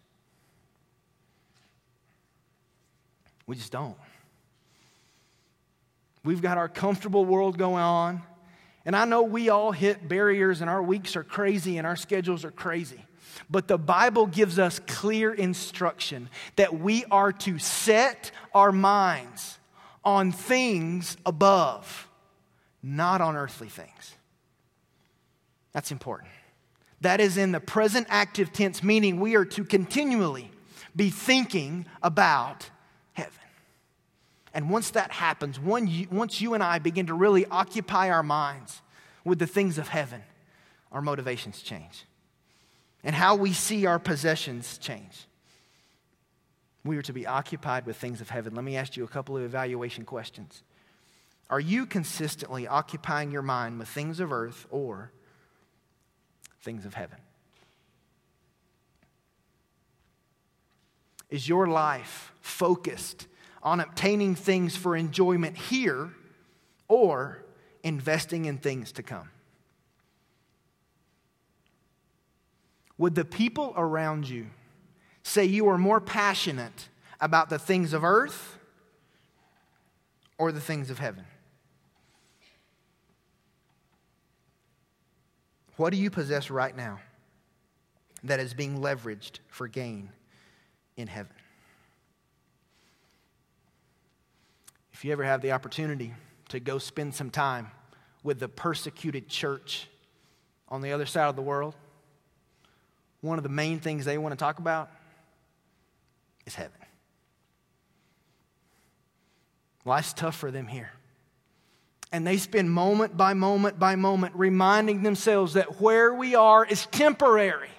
We 3.47 3.55
just 3.55 3.71
don't. 3.71 3.97
We've 6.23 6.43
got 6.43 6.59
our 6.59 6.69
comfortable 6.69 7.25
world 7.25 7.57
going 7.57 7.81
on. 7.81 8.21
And 8.85 8.95
I 8.95 9.05
know 9.05 9.23
we 9.23 9.49
all 9.49 9.71
hit 9.71 10.07
barriers 10.07 10.61
and 10.61 10.69
our 10.69 10.81
weeks 10.81 11.15
are 11.15 11.23
crazy 11.23 11.77
and 11.77 11.85
our 11.85 11.95
schedules 11.95 12.43
are 12.43 12.51
crazy. 12.51 13.05
But 13.49 13.67
the 13.67 13.77
Bible 13.77 14.27
gives 14.27 14.59
us 14.59 14.79
clear 14.79 15.33
instruction 15.33 16.29
that 16.55 16.79
we 16.79 17.05
are 17.11 17.31
to 17.31 17.59
set 17.59 18.31
our 18.53 18.71
minds 18.71 19.59
on 20.03 20.31
things 20.31 21.17
above, 21.25 22.09
not 22.81 23.21
on 23.21 23.35
earthly 23.35 23.69
things. 23.69 24.15
That's 25.73 25.91
important. 25.91 26.29
That 27.01 27.19
is 27.19 27.37
in 27.37 27.51
the 27.51 27.59
present 27.59 28.07
active 28.09 28.51
tense, 28.51 28.83
meaning 28.83 29.19
we 29.19 29.35
are 29.35 29.45
to 29.45 29.63
continually 29.63 30.51
be 30.95 31.09
thinking 31.09 31.85
about 32.01 32.69
and 34.53 34.69
once 34.69 34.91
that 34.91 35.11
happens, 35.11 35.59
once 35.59 36.41
you 36.41 36.53
and 36.53 36.61
I 36.63 36.79
begin 36.79 37.07
to 37.07 37.13
really 37.13 37.45
occupy 37.45 38.09
our 38.09 38.23
minds 38.23 38.81
with 39.23 39.39
the 39.39 39.47
things 39.47 39.77
of 39.77 39.87
heaven, 39.87 40.21
our 40.91 41.01
motivations 41.01 41.61
change. 41.61 42.05
And 43.03 43.15
how 43.15 43.35
we 43.35 43.53
see 43.53 43.85
our 43.85 43.97
possessions 43.97 44.77
change. 44.77 45.25
We 46.83 46.97
are 46.97 47.01
to 47.03 47.13
be 47.13 47.25
occupied 47.25 47.85
with 47.85 47.95
things 47.95 48.21
of 48.21 48.29
heaven. 48.29 48.53
Let 48.53 48.63
me 48.63 48.75
ask 48.75 48.97
you 48.97 49.03
a 49.03 49.07
couple 49.07 49.37
of 49.37 49.43
evaluation 49.43 50.03
questions. 50.03 50.63
Are 51.49 51.59
you 51.59 51.85
consistently 51.85 52.67
occupying 52.67 53.31
your 53.31 53.41
mind 53.41 53.79
with 53.79 53.87
things 53.87 54.19
of 54.19 54.31
earth 54.31 54.67
or 54.69 55.11
things 56.61 56.85
of 56.85 56.93
heaven? 56.93 57.17
Is 61.29 61.47
your 61.47 61.67
life 61.67 62.33
focused 62.41 63.27
on 63.63 63.79
obtaining 63.79 64.35
things 64.35 64.75
for 64.75 64.95
enjoyment 64.95 65.57
here 65.57 66.11
or 66.87 67.43
investing 67.83 68.45
in 68.45 68.57
things 68.57 68.91
to 68.93 69.03
come? 69.03 69.29
Would 72.97 73.15
the 73.15 73.25
people 73.25 73.73
around 73.75 74.29
you 74.29 74.47
say 75.23 75.45
you 75.45 75.67
are 75.69 75.77
more 75.77 75.99
passionate 75.99 76.89
about 77.19 77.49
the 77.49 77.59
things 77.59 77.93
of 77.93 78.03
earth 78.03 78.57
or 80.37 80.51
the 80.51 80.61
things 80.61 80.89
of 80.89 80.99
heaven? 80.99 81.25
What 85.77 85.91
do 85.91 85.97
you 85.97 86.11
possess 86.11 86.51
right 86.51 86.75
now 86.75 86.99
that 88.23 88.39
is 88.39 88.53
being 88.53 88.77
leveraged 88.77 89.39
for 89.47 89.67
gain 89.67 90.11
in 90.95 91.07
heaven? 91.07 91.33
If 95.01 95.05
you 95.05 95.13
ever 95.13 95.23
have 95.23 95.41
the 95.41 95.53
opportunity 95.53 96.13
to 96.49 96.59
go 96.59 96.77
spend 96.77 97.15
some 97.15 97.31
time 97.31 97.71
with 98.21 98.39
the 98.39 98.47
persecuted 98.47 99.27
church 99.27 99.87
on 100.69 100.83
the 100.83 100.91
other 100.91 101.07
side 101.07 101.27
of 101.27 101.35
the 101.35 101.41
world, 101.41 101.73
one 103.21 103.39
of 103.39 103.43
the 103.43 103.49
main 103.49 103.79
things 103.79 104.05
they 104.05 104.19
want 104.19 104.33
to 104.33 104.37
talk 104.37 104.59
about 104.59 104.91
is 106.45 106.53
heaven. 106.53 106.77
Life's 109.85 110.13
tough 110.13 110.35
for 110.35 110.51
them 110.51 110.67
here. 110.67 110.91
And 112.11 112.27
they 112.27 112.37
spend 112.37 112.69
moment 112.69 113.17
by 113.17 113.33
moment 113.33 113.79
by 113.79 113.95
moment 113.95 114.35
reminding 114.35 115.01
themselves 115.01 115.55
that 115.55 115.81
where 115.81 116.13
we 116.13 116.35
are 116.35 116.63
is 116.63 116.85
temporary. 116.91 117.71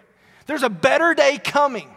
There's 0.46 0.64
a 0.64 0.68
better 0.68 1.14
day 1.14 1.38
coming. 1.38 1.88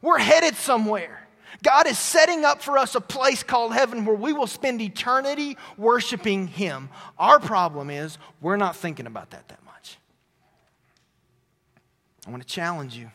We're 0.00 0.16
headed 0.16 0.56
somewhere. 0.56 1.21
God 1.62 1.86
is 1.86 1.98
setting 1.98 2.44
up 2.44 2.62
for 2.62 2.78
us 2.78 2.94
a 2.94 3.00
place 3.00 3.42
called 3.42 3.74
heaven 3.74 4.04
where 4.04 4.16
we 4.16 4.32
will 4.32 4.46
spend 4.46 4.80
eternity 4.80 5.56
worshiping 5.76 6.46
Him. 6.46 6.88
Our 7.18 7.38
problem 7.38 7.90
is 7.90 8.18
we're 8.40 8.56
not 8.56 8.76
thinking 8.76 9.06
about 9.06 9.30
that 9.30 9.48
that 9.48 9.64
much. 9.64 9.98
I 12.26 12.30
want 12.30 12.42
to 12.42 12.48
challenge 12.48 12.96
you. 12.96 13.10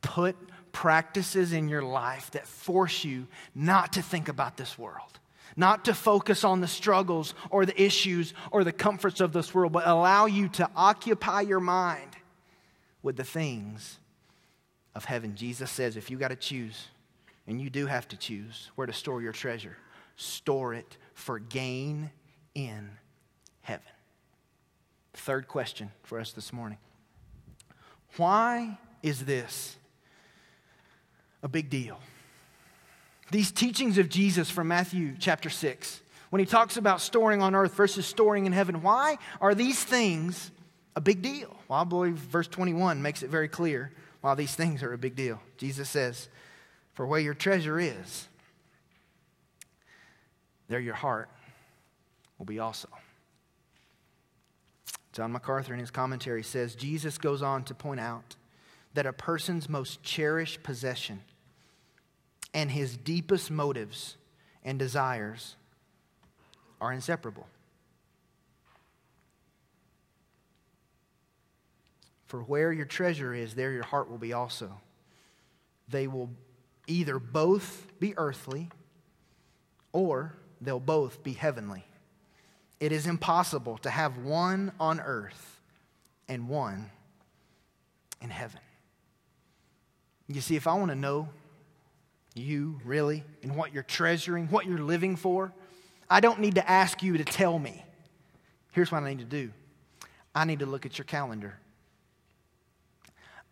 Put 0.00 0.36
practices 0.72 1.52
in 1.52 1.68
your 1.68 1.82
life 1.82 2.30
that 2.30 2.46
force 2.46 3.04
you 3.04 3.26
not 3.54 3.92
to 3.92 4.02
think 4.02 4.28
about 4.28 4.56
this 4.56 4.78
world, 4.78 5.18
not 5.56 5.84
to 5.84 5.94
focus 5.94 6.44
on 6.44 6.60
the 6.60 6.68
struggles 6.68 7.34
or 7.50 7.66
the 7.66 7.80
issues 7.80 8.32
or 8.50 8.64
the 8.64 8.72
comforts 8.72 9.20
of 9.20 9.32
this 9.32 9.54
world, 9.54 9.72
but 9.72 9.86
allow 9.86 10.26
you 10.26 10.48
to 10.48 10.68
occupy 10.74 11.42
your 11.42 11.60
mind 11.60 12.16
with 13.02 13.16
the 13.16 13.24
things 13.24 13.98
of 14.94 15.04
heaven. 15.04 15.34
Jesus 15.34 15.70
says 15.70 15.96
if 15.96 16.10
you 16.10 16.18
got 16.18 16.28
to 16.28 16.36
choose, 16.36 16.88
and 17.46 17.60
you 17.60 17.70
do 17.70 17.86
have 17.86 18.08
to 18.08 18.16
choose 18.16 18.70
where 18.74 18.86
to 18.86 18.92
store 18.92 19.20
your 19.20 19.32
treasure, 19.32 19.76
store 20.16 20.74
it 20.74 20.96
for 21.14 21.38
gain 21.38 22.10
in 22.54 22.90
heaven. 23.62 23.86
Third 25.14 25.48
question 25.48 25.90
for 26.02 26.18
us 26.18 26.32
this 26.32 26.52
morning 26.52 26.78
Why 28.16 28.78
is 29.02 29.24
this 29.24 29.76
a 31.42 31.48
big 31.48 31.70
deal? 31.70 31.98
These 33.30 33.50
teachings 33.50 33.98
of 33.98 34.08
Jesus 34.08 34.50
from 34.50 34.68
Matthew 34.68 35.14
chapter 35.18 35.48
6, 35.48 36.02
when 36.28 36.40
he 36.40 36.46
talks 36.46 36.76
about 36.76 37.00
storing 37.00 37.40
on 37.40 37.54
earth 37.54 37.74
versus 37.74 38.04
storing 38.06 38.44
in 38.44 38.52
heaven, 38.52 38.82
why 38.82 39.16
are 39.40 39.54
these 39.54 39.82
things 39.82 40.50
a 40.94 41.00
big 41.00 41.22
deal? 41.22 41.56
Well, 41.66 41.80
I 41.80 41.84
believe 41.84 42.14
verse 42.14 42.46
21 42.48 43.00
makes 43.00 43.22
it 43.22 43.30
very 43.30 43.48
clear 43.48 43.90
why 44.22 44.34
these 44.34 44.54
things 44.54 44.82
are 44.82 44.92
a 44.94 44.98
big 44.98 45.14
deal. 45.14 45.40
Jesus 45.58 45.90
says, 45.90 46.28
For 46.94 47.06
where 47.06 47.20
your 47.20 47.34
treasure 47.34 47.78
is, 47.78 48.28
there 50.68 50.80
your 50.80 50.94
heart 50.94 51.28
will 52.38 52.46
be 52.46 52.58
also. 52.58 52.88
John 55.12 55.32
MacArthur, 55.32 55.74
in 55.74 55.80
his 55.80 55.90
commentary, 55.90 56.42
says 56.42 56.74
Jesus 56.74 57.18
goes 57.18 57.42
on 57.42 57.64
to 57.64 57.74
point 57.74 58.00
out 58.00 58.36
that 58.94 59.04
a 59.04 59.12
person's 59.12 59.68
most 59.68 60.02
cherished 60.02 60.62
possession 60.62 61.20
and 62.54 62.70
his 62.70 62.96
deepest 62.96 63.50
motives 63.50 64.16
and 64.64 64.78
desires 64.78 65.56
are 66.80 66.92
inseparable. 66.92 67.46
For 72.32 72.40
where 72.40 72.72
your 72.72 72.86
treasure 72.86 73.34
is, 73.34 73.52
there 73.52 73.72
your 73.72 73.82
heart 73.82 74.10
will 74.10 74.16
be 74.16 74.32
also. 74.32 74.80
They 75.86 76.06
will 76.06 76.30
either 76.86 77.18
both 77.18 77.86
be 78.00 78.16
earthly 78.16 78.70
or 79.92 80.34
they'll 80.58 80.80
both 80.80 81.22
be 81.22 81.34
heavenly. 81.34 81.84
It 82.80 82.90
is 82.90 83.06
impossible 83.06 83.76
to 83.82 83.90
have 83.90 84.16
one 84.16 84.72
on 84.80 84.98
earth 84.98 85.60
and 86.26 86.48
one 86.48 86.90
in 88.22 88.30
heaven. 88.30 88.60
You 90.26 90.40
see, 90.40 90.56
if 90.56 90.66
I 90.66 90.72
want 90.72 90.90
to 90.90 90.96
know 90.96 91.28
you 92.34 92.80
really 92.82 93.24
and 93.42 93.54
what 93.56 93.74
you're 93.74 93.82
treasuring, 93.82 94.46
what 94.46 94.64
you're 94.64 94.78
living 94.78 95.16
for, 95.16 95.52
I 96.08 96.20
don't 96.20 96.40
need 96.40 96.54
to 96.54 96.66
ask 96.66 97.02
you 97.02 97.18
to 97.18 97.24
tell 97.24 97.58
me. 97.58 97.84
Here's 98.70 98.90
what 98.90 99.02
I 99.02 99.10
need 99.10 99.18
to 99.18 99.26
do 99.26 99.52
I 100.34 100.46
need 100.46 100.60
to 100.60 100.66
look 100.66 100.86
at 100.86 100.96
your 100.96 101.04
calendar. 101.04 101.58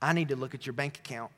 I 0.03 0.13
need 0.13 0.29
to 0.29 0.37
look 0.37 0.55
at 0.55 0.67
your 0.67 0.73
bank 0.73 0.99
account. 0.99 1.31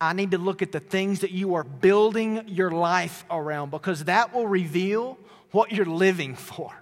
I 0.00 0.12
need 0.12 0.30
to 0.30 0.38
look 0.38 0.62
at 0.62 0.72
the 0.72 0.80
things 0.80 1.20
that 1.20 1.32
you 1.32 1.54
are 1.54 1.64
building 1.64 2.44
your 2.46 2.70
life 2.70 3.24
around 3.30 3.70
because 3.70 4.04
that 4.04 4.32
will 4.32 4.46
reveal 4.46 5.18
what 5.50 5.72
you're 5.72 5.86
living 5.86 6.36
for. 6.36 6.72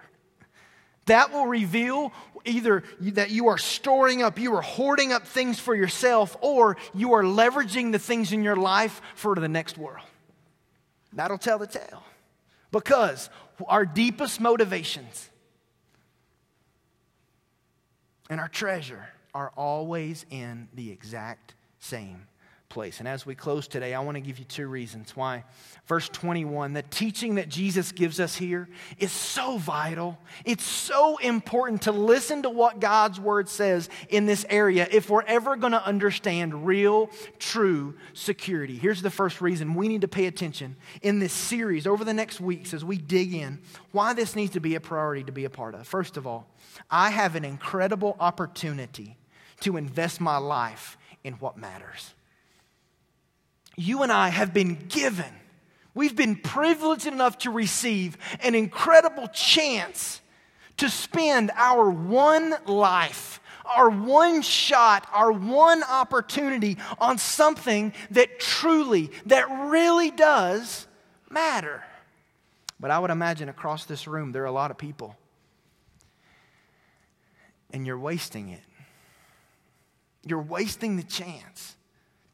That 1.07 1.33
will 1.33 1.47
reveal 1.47 2.13
either 2.45 2.83
that 3.01 3.31
you 3.31 3.49
are 3.49 3.59
storing 3.59 4.23
up, 4.23 4.39
you 4.39 4.55
are 4.55 4.63
hoarding 4.63 5.13
up 5.13 5.27
things 5.27 5.59
for 5.59 5.75
yourself, 5.75 6.37
or 6.41 6.77
you 6.95 7.15
are 7.15 7.23
leveraging 7.23 7.93
the 7.93 7.99
things 7.99 8.33
in 8.33 8.43
your 8.43 8.57
life 8.57 9.01
for 9.15 9.35
the 9.35 9.49
next 9.49 9.79
world. 9.79 10.05
That'll 11.13 11.39
tell 11.39 11.59
the 11.59 11.67
tale. 11.67 12.03
Because 12.71 13.31
our 13.67 13.87
deepest 13.87 14.41
motivations 14.41 15.31
and 18.29 18.41
our 18.41 18.49
treasure 18.49 19.09
are 19.37 19.53
always 19.55 20.25
in 20.31 20.67
the 20.73 20.91
exact 20.91 21.53
same 21.79 22.27
place. 22.71 23.01
And 23.01 23.07
as 23.07 23.27
we 23.27 23.35
close 23.35 23.69
today, 23.69 23.93
I 23.93 24.01
want 24.01 24.17
to 24.17 24.21
give 24.23 24.39
you 24.39 24.47
two 24.47 24.67
reasons 24.67 25.15
why. 25.15 25.45
Verse 25.87 26.09
21, 26.09 26.73
the 26.73 26.83
teaching 26.83 27.35
that 27.35 27.51
Jesus 27.51 27.93
gives 27.93 28.19
us 28.19 28.35
here 28.35 28.67
is 28.99 29.13
so 29.13 29.59
vital. 29.59 30.17
It's 30.47 30.65
so 30.65 31.19
important 31.19 31.83
to 31.83 31.93
listen 31.93 32.43
to 32.45 32.51
what 32.51 32.81
God's 32.81 33.21
word 33.21 33.51
says 33.51 33.91
in 34.09 34.25
this 34.25 34.47
area 34.49 34.89
if 34.91 35.11
we're 35.11 35.23
ever 35.25 35.55
going 35.55 35.73
to 35.73 35.85
understand 35.85 36.67
real, 36.67 37.11
true 37.39 37.95
security. 38.15 38.79
Here's 38.79 39.03
the 39.03 39.11
first 39.11 39.43
reason 39.43 39.75
we 39.75 39.87
need 39.87 40.01
to 40.01 40.09
pay 40.09 40.25
attention 40.25 40.77
in 41.03 41.19
this 41.19 41.35
series 41.35 41.87
over 41.87 42.07
the 42.07 42.15
next 42.15 42.41
weeks 42.41 42.73
as 42.73 42.83
we 42.83 42.97
dig 42.97 43.35
in 43.35 43.59
why 43.93 44.15
this 44.15 44.35
needs 44.35 44.55
to 44.55 44.61
be 44.61 44.77
a 44.77 44.81
priority 44.81 45.25
to 45.25 45.33
be 45.33 45.45
a 45.45 45.51
part 45.51 45.75
of. 45.75 45.87
First 45.87 46.17
of 46.17 46.27
all, 46.27 46.49
I 46.91 47.11
have 47.11 47.37
an 47.37 47.45
incredible 47.45 48.17
opportunity 48.19 49.19
to 49.61 49.77
invest 49.77 50.21
my 50.21 50.37
life 50.37 50.97
in 51.25 51.35
what 51.35 51.57
matters. 51.57 52.15
You 53.77 54.03
and 54.03 54.13
I 54.13 54.29
have 54.29 54.55
been 54.55 54.87
given, 54.89 55.33
we've 55.95 56.17
been 56.17 56.37
privileged 56.37 57.07
enough 57.07 57.39
to 57.39 57.51
receive 57.51 58.17
an 58.41 58.55
incredible 58.55 59.29
chance 59.29 60.21
to 60.79 60.89
spend 60.89 61.51
our 61.55 61.91
one 61.91 62.55
life, 62.67 63.41
our 63.65 63.91
one 63.91 64.43
shot, 64.43 65.09
our 65.13 65.33
one 65.33 65.83
opportunity 65.83 66.79
on 66.99 67.19
something 67.19 67.93
that 68.11 68.39
truly, 68.39 69.11
that 69.27 69.47
really 69.69 70.11
does 70.11 70.87
matter. 71.31 71.83
But 72.79 72.91
I 72.91 72.99
would 72.99 73.11
imagine 73.11 73.49
across 73.49 73.85
this 73.85 74.07
room, 74.07 74.33
there 74.33 74.43
are 74.43 74.47
a 74.47 74.53
lot 74.53 74.71
of 74.71 74.79
people, 74.79 75.17
and 77.71 77.87
you're 77.87 77.99
wasting 77.99 78.51
it. 78.51 78.61
You're 80.27 80.43
wasting 80.43 80.97
the 80.97 81.05
chance 81.05 81.77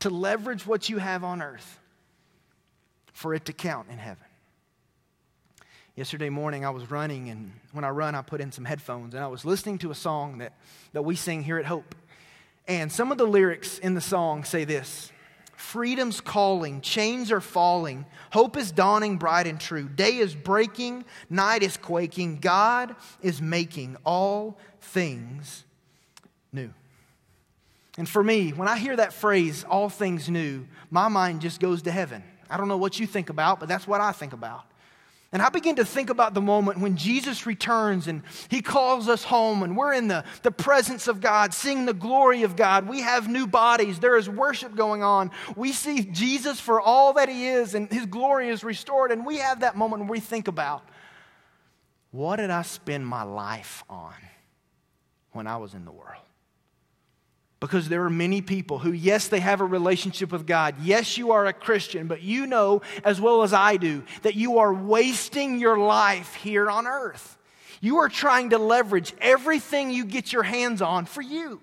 to 0.00 0.10
leverage 0.10 0.66
what 0.66 0.88
you 0.88 0.98
have 0.98 1.22
on 1.22 1.42
earth 1.42 1.78
for 3.12 3.34
it 3.34 3.44
to 3.44 3.52
count 3.52 3.88
in 3.90 3.98
heaven. 3.98 4.24
Yesterday 5.94 6.30
morning, 6.30 6.64
I 6.64 6.70
was 6.70 6.90
running, 6.90 7.28
and 7.28 7.52
when 7.72 7.84
I 7.84 7.90
run, 7.90 8.14
I 8.14 8.22
put 8.22 8.40
in 8.40 8.50
some 8.50 8.64
headphones, 8.64 9.14
and 9.14 9.22
I 9.22 9.26
was 9.28 9.44
listening 9.44 9.76
to 9.78 9.90
a 9.90 9.94
song 9.94 10.38
that, 10.38 10.54
that 10.94 11.02
we 11.02 11.14
sing 11.14 11.42
here 11.42 11.58
at 11.58 11.66
Hope. 11.66 11.94
And 12.66 12.90
some 12.90 13.12
of 13.12 13.18
the 13.18 13.26
lyrics 13.26 13.78
in 13.78 13.94
the 13.94 14.00
song 14.00 14.44
say 14.44 14.64
this 14.64 15.12
Freedom's 15.54 16.20
calling, 16.20 16.80
chains 16.80 17.30
are 17.30 17.40
falling, 17.40 18.06
hope 18.32 18.56
is 18.56 18.72
dawning 18.72 19.18
bright 19.18 19.46
and 19.46 19.60
true. 19.60 19.88
Day 19.88 20.16
is 20.16 20.34
breaking, 20.34 21.04
night 21.28 21.62
is 21.62 21.76
quaking, 21.76 22.38
God 22.38 22.96
is 23.20 23.42
making 23.42 23.96
all 24.04 24.58
things 24.80 25.64
new. 26.52 26.72
And 27.98 28.08
for 28.08 28.24
me, 28.24 28.50
when 28.50 28.68
I 28.68 28.78
hear 28.78 28.96
that 28.96 29.12
phrase, 29.12 29.64
all 29.64 29.88
things 29.88 30.28
new, 30.28 30.66
my 30.90 31.08
mind 31.08 31.42
just 31.42 31.60
goes 31.60 31.82
to 31.82 31.90
heaven. 31.90 32.22
I 32.48 32.56
don't 32.56 32.68
know 32.68 32.78
what 32.78 32.98
you 32.98 33.06
think 33.06 33.28
about, 33.28 33.60
but 33.60 33.68
that's 33.68 33.86
what 33.86 34.00
I 34.00 34.12
think 34.12 34.32
about. 34.32 34.64
And 35.32 35.40
I 35.40 35.48
begin 35.48 35.76
to 35.76 35.84
think 35.84 36.10
about 36.10 36.34
the 36.34 36.42
moment 36.42 36.78
when 36.78 36.94
Jesus 36.98 37.46
returns 37.46 38.06
and 38.06 38.22
he 38.50 38.60
calls 38.60 39.08
us 39.08 39.24
home 39.24 39.62
and 39.62 39.74
we're 39.74 39.94
in 39.94 40.08
the, 40.08 40.24
the 40.42 40.50
presence 40.50 41.08
of 41.08 41.22
God, 41.22 41.54
seeing 41.54 41.86
the 41.86 41.94
glory 41.94 42.42
of 42.42 42.54
God. 42.54 42.86
We 42.86 43.00
have 43.00 43.28
new 43.28 43.46
bodies. 43.46 43.98
There 43.98 44.18
is 44.18 44.28
worship 44.28 44.76
going 44.76 45.02
on. 45.02 45.30
We 45.56 45.72
see 45.72 46.04
Jesus 46.04 46.60
for 46.60 46.82
all 46.82 47.14
that 47.14 47.30
he 47.30 47.48
is 47.48 47.74
and 47.74 47.90
his 47.90 48.04
glory 48.04 48.50
is 48.50 48.62
restored. 48.62 49.10
And 49.10 49.24
we 49.24 49.38
have 49.38 49.60
that 49.60 49.74
moment 49.74 50.02
where 50.02 50.10
we 50.10 50.20
think 50.20 50.48
about 50.48 50.86
what 52.10 52.36
did 52.36 52.50
I 52.50 52.60
spend 52.60 53.06
my 53.06 53.22
life 53.22 53.84
on 53.88 54.12
when 55.32 55.46
I 55.46 55.56
was 55.56 55.72
in 55.72 55.86
the 55.86 55.92
world? 55.92 56.20
Because 57.62 57.88
there 57.88 58.02
are 58.02 58.10
many 58.10 58.42
people 58.42 58.80
who, 58.80 58.90
yes, 58.90 59.28
they 59.28 59.38
have 59.38 59.60
a 59.60 59.64
relationship 59.64 60.32
with 60.32 60.48
God. 60.48 60.74
Yes, 60.82 61.16
you 61.16 61.30
are 61.30 61.46
a 61.46 61.52
Christian, 61.52 62.08
but 62.08 62.20
you 62.20 62.48
know 62.48 62.82
as 63.04 63.20
well 63.20 63.44
as 63.44 63.52
I 63.52 63.76
do 63.76 64.02
that 64.22 64.34
you 64.34 64.58
are 64.58 64.74
wasting 64.74 65.60
your 65.60 65.78
life 65.78 66.34
here 66.34 66.68
on 66.68 66.88
earth. 66.88 67.38
You 67.80 67.98
are 67.98 68.08
trying 68.08 68.50
to 68.50 68.58
leverage 68.58 69.14
everything 69.20 69.92
you 69.92 70.04
get 70.04 70.32
your 70.32 70.42
hands 70.42 70.82
on 70.82 71.04
for 71.04 71.22
you. 71.22 71.60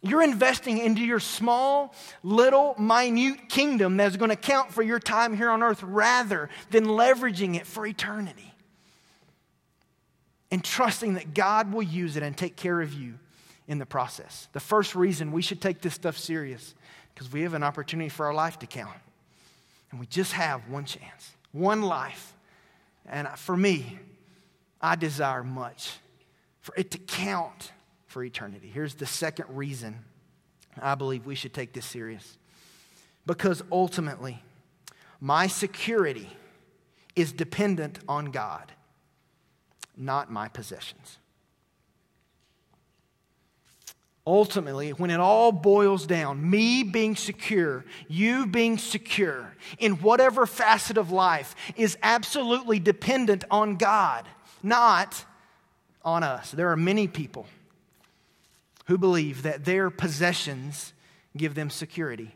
You're 0.00 0.22
investing 0.22 0.78
into 0.78 1.02
your 1.02 1.20
small, 1.20 1.94
little, 2.22 2.74
minute 2.78 3.50
kingdom 3.50 3.98
that's 3.98 4.16
going 4.16 4.30
to 4.30 4.36
count 4.36 4.72
for 4.72 4.82
your 4.82 4.98
time 4.98 5.36
here 5.36 5.50
on 5.50 5.62
earth 5.62 5.82
rather 5.82 6.48
than 6.70 6.86
leveraging 6.86 7.56
it 7.56 7.66
for 7.66 7.84
eternity. 7.84 8.54
And 10.50 10.64
trusting 10.64 11.14
that 11.14 11.34
God 11.34 11.70
will 11.70 11.82
use 11.82 12.16
it 12.16 12.22
and 12.22 12.34
take 12.34 12.56
care 12.56 12.80
of 12.80 12.94
you 12.94 13.18
in 13.68 13.78
the 13.78 13.86
process. 13.86 14.48
The 14.52 14.60
first 14.60 14.94
reason 14.94 15.30
we 15.30 15.42
should 15.42 15.60
take 15.60 15.82
this 15.82 15.94
stuff 15.94 16.18
serious 16.18 16.74
because 17.14 17.30
we 17.30 17.42
have 17.42 17.54
an 17.54 17.62
opportunity 17.62 18.08
for 18.08 18.26
our 18.26 18.34
life 18.34 18.58
to 18.60 18.66
count. 18.66 18.96
And 19.90 20.00
we 20.00 20.06
just 20.06 20.32
have 20.32 20.68
one 20.68 20.86
chance, 20.86 21.32
one 21.52 21.82
life. 21.82 22.34
And 23.06 23.28
for 23.36 23.56
me, 23.56 23.98
I 24.80 24.96
desire 24.96 25.44
much 25.44 25.92
for 26.60 26.74
it 26.76 26.90
to 26.92 26.98
count 26.98 27.72
for 28.06 28.24
eternity. 28.24 28.70
Here's 28.72 28.94
the 28.94 29.06
second 29.06 29.46
reason 29.50 30.04
I 30.80 30.94
believe 30.94 31.26
we 31.26 31.34
should 31.34 31.54
take 31.54 31.72
this 31.72 31.86
serious. 31.86 32.38
Because 33.26 33.62
ultimately, 33.70 34.42
my 35.20 35.46
security 35.46 36.28
is 37.16 37.32
dependent 37.32 37.98
on 38.08 38.26
God, 38.26 38.72
not 39.96 40.30
my 40.30 40.48
possessions. 40.48 41.18
Ultimately, 44.28 44.90
when 44.90 45.08
it 45.08 45.20
all 45.20 45.52
boils 45.52 46.06
down, 46.06 46.50
me 46.50 46.82
being 46.82 47.16
secure, 47.16 47.86
you 48.08 48.44
being 48.44 48.76
secure 48.76 49.56
in 49.78 49.94
whatever 50.02 50.44
facet 50.44 50.98
of 50.98 51.10
life 51.10 51.54
is 51.76 51.96
absolutely 52.02 52.78
dependent 52.78 53.44
on 53.50 53.76
God, 53.76 54.26
not 54.62 55.24
on 56.04 56.22
us. 56.22 56.50
There 56.50 56.70
are 56.70 56.76
many 56.76 57.08
people 57.08 57.46
who 58.84 58.98
believe 58.98 59.44
that 59.44 59.64
their 59.64 59.88
possessions 59.88 60.92
give 61.34 61.54
them 61.54 61.70
security. 61.70 62.34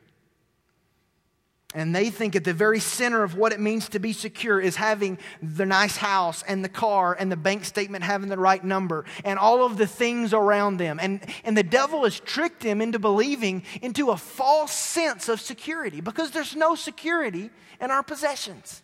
And 1.75 1.95
they 1.95 2.11
think 2.11 2.37
at 2.37 2.45
the 2.45 2.53
very 2.53 2.81
center 2.81 3.23
of 3.23 3.35
what 3.35 3.53
it 3.53 3.61
means 3.61 3.89
to 3.91 3.99
be 3.99 4.12
secure 4.12 4.61
is 4.61 4.77
having 4.77 5.18
the 5.43 5.64
nice 5.64 5.97
house 5.97 6.43
and 6.47 6.62
the 6.62 6.68
car 6.68 7.16
and 7.18 7.33
the 7.33 7.37
bank 7.37 7.64
statement 7.64 8.05
having 8.05 8.29
the 8.29 8.37
right 8.37 8.62
number 8.62 9.07
and 9.25 9.39
all 9.39 9.64
of 9.64 9.79
the 9.79 9.87
things 9.87 10.35
around 10.35 10.77
them. 10.77 10.99
And, 11.01 11.20
and 11.45 11.57
the 11.57 11.62
devil 11.62 12.05
has 12.05 12.20
tricked 12.20 12.61
them 12.61 12.83
into 12.83 12.99
believing 12.99 13.62
into 13.81 14.11
a 14.11 14.16
false 14.18 14.73
sense 14.73 15.31
of 15.31 15.41
security 15.41 16.03
because 16.03 16.31
there's 16.31 16.55
no 16.55 16.75
security 16.75 17.51
in 17.81 17.91
our 17.91 18.03
possessions. 18.03 18.83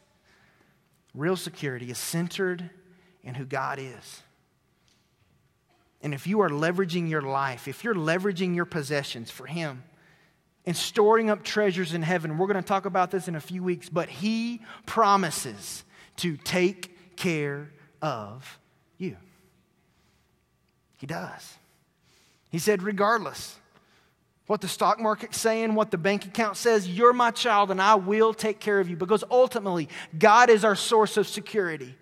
Real 1.14 1.36
security 1.36 1.90
is 1.90 1.98
centered 1.98 2.70
in 3.22 3.34
who 3.34 3.44
God 3.44 3.78
is. 3.78 4.22
And 6.00 6.14
if 6.14 6.26
you 6.26 6.40
are 6.40 6.48
leveraging 6.48 7.10
your 7.10 7.22
life, 7.22 7.68
if 7.68 7.84
you're 7.84 7.94
leveraging 7.94 8.54
your 8.54 8.64
possessions 8.64 9.30
for 9.30 9.46
Him, 9.46 9.82
and 10.68 10.76
storing 10.76 11.30
up 11.30 11.42
treasures 11.42 11.94
in 11.94 12.02
heaven. 12.02 12.36
We're 12.36 12.46
going 12.46 12.62
to 12.62 12.68
talk 12.68 12.84
about 12.84 13.10
this 13.10 13.26
in 13.26 13.34
a 13.34 13.40
few 13.40 13.62
weeks, 13.62 13.88
but 13.88 14.10
He 14.10 14.60
promises 14.84 15.82
to 16.16 16.36
take 16.36 17.16
care 17.16 17.70
of 18.02 18.58
you. 18.98 19.16
He 20.98 21.06
does. 21.06 21.56
He 22.50 22.58
said, 22.58 22.82
regardless 22.82 23.56
what 24.46 24.60
the 24.60 24.68
stock 24.68 25.00
market's 25.00 25.40
saying, 25.40 25.74
what 25.74 25.90
the 25.90 25.96
bank 25.96 26.26
account 26.26 26.58
says, 26.58 26.86
you're 26.86 27.14
my 27.14 27.30
child 27.30 27.70
and 27.70 27.80
I 27.80 27.94
will 27.94 28.34
take 28.34 28.60
care 28.60 28.78
of 28.78 28.90
you 28.90 28.96
because 28.96 29.24
ultimately 29.30 29.88
God 30.18 30.50
is 30.50 30.66
our 30.66 30.76
source 30.76 31.16
of 31.16 31.26
security. 31.26 31.94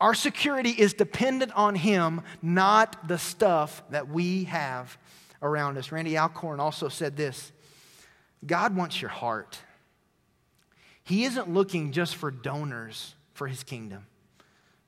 Our 0.00 0.14
security 0.14 0.70
is 0.70 0.94
dependent 0.94 1.52
on 1.52 1.76
Him, 1.76 2.22
not 2.42 3.06
the 3.06 3.18
stuff 3.18 3.84
that 3.90 4.08
we 4.08 4.44
have 4.44 4.98
around 5.40 5.78
us. 5.78 5.92
Randy 5.92 6.18
Alcorn 6.18 6.58
also 6.58 6.88
said 6.88 7.16
this 7.16 7.52
God 8.46 8.76
wants 8.76 9.00
your 9.00 9.10
heart. 9.10 9.58
He 11.04 11.24
isn't 11.24 11.52
looking 11.52 11.92
just 11.92 12.16
for 12.16 12.30
donors 12.30 13.14
for 13.32 13.46
his 13.46 13.62
kingdom, 13.62 14.06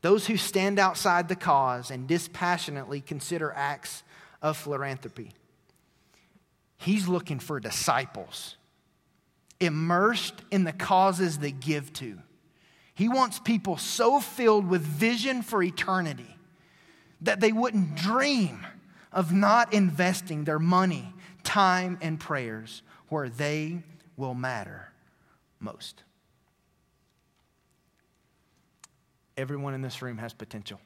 those 0.03 0.27
who 0.27 0.37
stand 0.37 0.79
outside 0.79 1.29
the 1.29 1.37
cause 1.37 1.91
and 1.91 2.07
dispassionately 2.07 3.01
consider 3.01 3.53
acts 3.55 4.03
of 4.43 4.57
philanthropy. 4.57 5.33
He's 6.79 7.09
looking 7.09 7.39
for 7.39 7.61
disciples 7.61 8.57
immersed 9.61 10.43
in 10.51 10.65
the 10.65 10.73
causes 10.73 11.39
they 11.39 11.53
give 11.53 11.93
to. 11.93 12.19
He 12.95 13.09
wants 13.09 13.39
people 13.39 13.77
so 13.77 14.19
filled 14.19 14.67
with 14.67 14.83
vision 14.83 15.43
for 15.43 15.63
eternity 15.63 16.37
that 17.21 17.41
they 17.41 17.53
wouldn't 17.53 17.95
dream 17.95 18.67
of 19.13 19.33
not 19.33 19.75
investing 19.75 20.45
their 20.45 20.59
money, 20.59 21.13
time, 21.45 21.99
and 22.01 22.19
prayers 22.19 22.83
where 23.11 23.29
they 23.29 23.83
will 24.17 24.35
matter 24.35 24.93
most. 25.61 26.03
Everyone 29.37 29.75
in 29.75 29.83
this 29.83 30.03
room 30.03 30.19
has 30.19 30.33
potential 30.33 30.81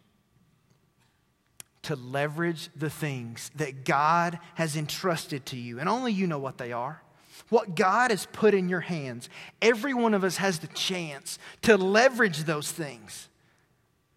to 1.82 1.96
leverage 1.96 2.70
the 2.74 2.90
things 2.90 3.50
that 3.56 3.84
God 3.84 4.38
has 4.54 4.76
entrusted 4.76 5.46
to 5.46 5.56
you, 5.56 5.78
and 5.78 5.88
only 5.88 6.12
you 6.12 6.26
know 6.26 6.38
what 6.38 6.58
they 6.58 6.72
are. 6.72 7.02
What 7.50 7.74
God 7.74 8.10
has 8.10 8.26
put 8.32 8.54
in 8.54 8.68
your 8.68 8.80
hands, 8.80 9.28
every 9.60 9.92
one 9.92 10.14
of 10.14 10.24
us 10.24 10.38
has 10.38 10.60
the 10.60 10.66
chance 10.68 11.38
to 11.62 11.76
leverage 11.76 12.44
those 12.44 12.72
things 12.72 13.28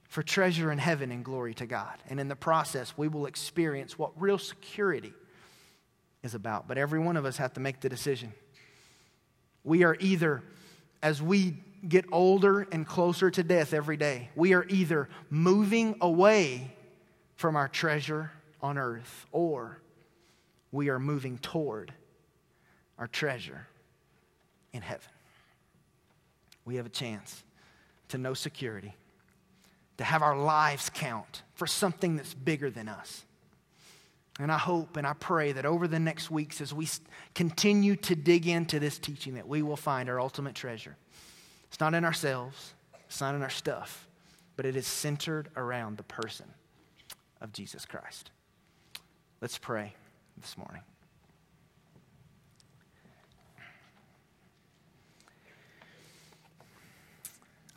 for 0.03 0.23
treasure 0.23 0.71
in 0.71 0.77
heaven 0.77 1.11
and 1.11 1.25
glory 1.25 1.53
to 1.55 1.65
God. 1.65 1.95
And 2.09 2.19
in 2.19 2.27
the 2.27 2.35
process, 2.35 2.93
we 2.95 3.07
will 3.07 3.25
experience 3.25 3.99
what 3.99 4.19
real 4.19 4.37
security 4.37 5.13
is 6.27 6.35
about. 6.35 6.67
But 6.67 6.77
every 6.77 6.99
one 6.99 7.17
of 7.17 7.25
us 7.25 7.37
have 7.37 7.53
to 7.53 7.59
make 7.59 7.79
the 7.79 7.89
decision. 7.89 8.33
We 9.63 9.83
are 9.83 9.95
either, 9.99 10.43
as 11.01 11.21
we 11.21 11.55
get 11.87 12.05
older 12.11 12.67
and 12.71 12.85
closer 12.85 13.31
to 13.31 13.43
death 13.43 13.73
every 13.73 13.97
day, 13.97 14.29
we 14.35 14.53
are 14.53 14.65
either 14.69 15.09
moving 15.29 15.95
away 16.01 16.75
from 17.35 17.55
our 17.55 17.67
treasure 17.67 18.31
on 18.61 18.77
earth 18.77 19.25
or 19.31 19.79
we 20.71 20.89
are 20.89 20.99
moving 20.99 21.37
toward 21.37 21.93
our 22.99 23.07
treasure 23.07 23.67
in 24.73 24.81
heaven. 24.81 25.09
We 26.65 26.75
have 26.75 26.85
a 26.85 26.89
chance 26.89 27.43
to 28.09 28.17
know 28.17 28.33
security, 28.33 28.93
to 29.97 30.03
have 30.03 30.21
our 30.21 30.37
lives 30.37 30.89
count 30.93 31.43
for 31.53 31.67
something 31.67 32.17
that's 32.17 32.33
bigger 32.33 32.69
than 32.69 32.89
us. 32.89 33.23
And 34.39 34.51
I 34.51 34.57
hope 34.57 34.97
and 34.97 35.07
I 35.07 35.13
pray 35.13 35.51
that 35.51 35.65
over 35.65 35.87
the 35.87 35.99
next 35.99 36.29
weeks, 36.29 36.61
as 36.61 36.73
we 36.73 36.87
continue 37.33 37.95
to 37.97 38.15
dig 38.15 38.47
into 38.47 38.79
this 38.79 38.99
teaching, 38.99 39.33
that 39.35 39.47
we 39.47 39.63
will 39.63 39.77
find 39.77 40.09
our 40.09 40.19
ultimate 40.19 40.53
treasure. 40.53 40.95
It's 41.69 41.79
not 41.79 41.93
in 41.93 42.05
ourselves, 42.05 42.73
it's 43.07 43.19
not 43.19 43.33
in 43.33 43.41
our 43.41 43.49
stuff, 43.49 44.07
but 44.55 44.65
it 44.65 44.75
is 44.75 44.85
centered 44.85 45.49
around 45.55 45.97
the 45.97 46.03
person 46.03 46.45
of 47.41 47.51
Jesus 47.51 47.85
Christ. 47.85 48.29
Let's 49.41 49.57
pray 49.57 49.93
this 50.39 50.57
morning. 50.57 50.81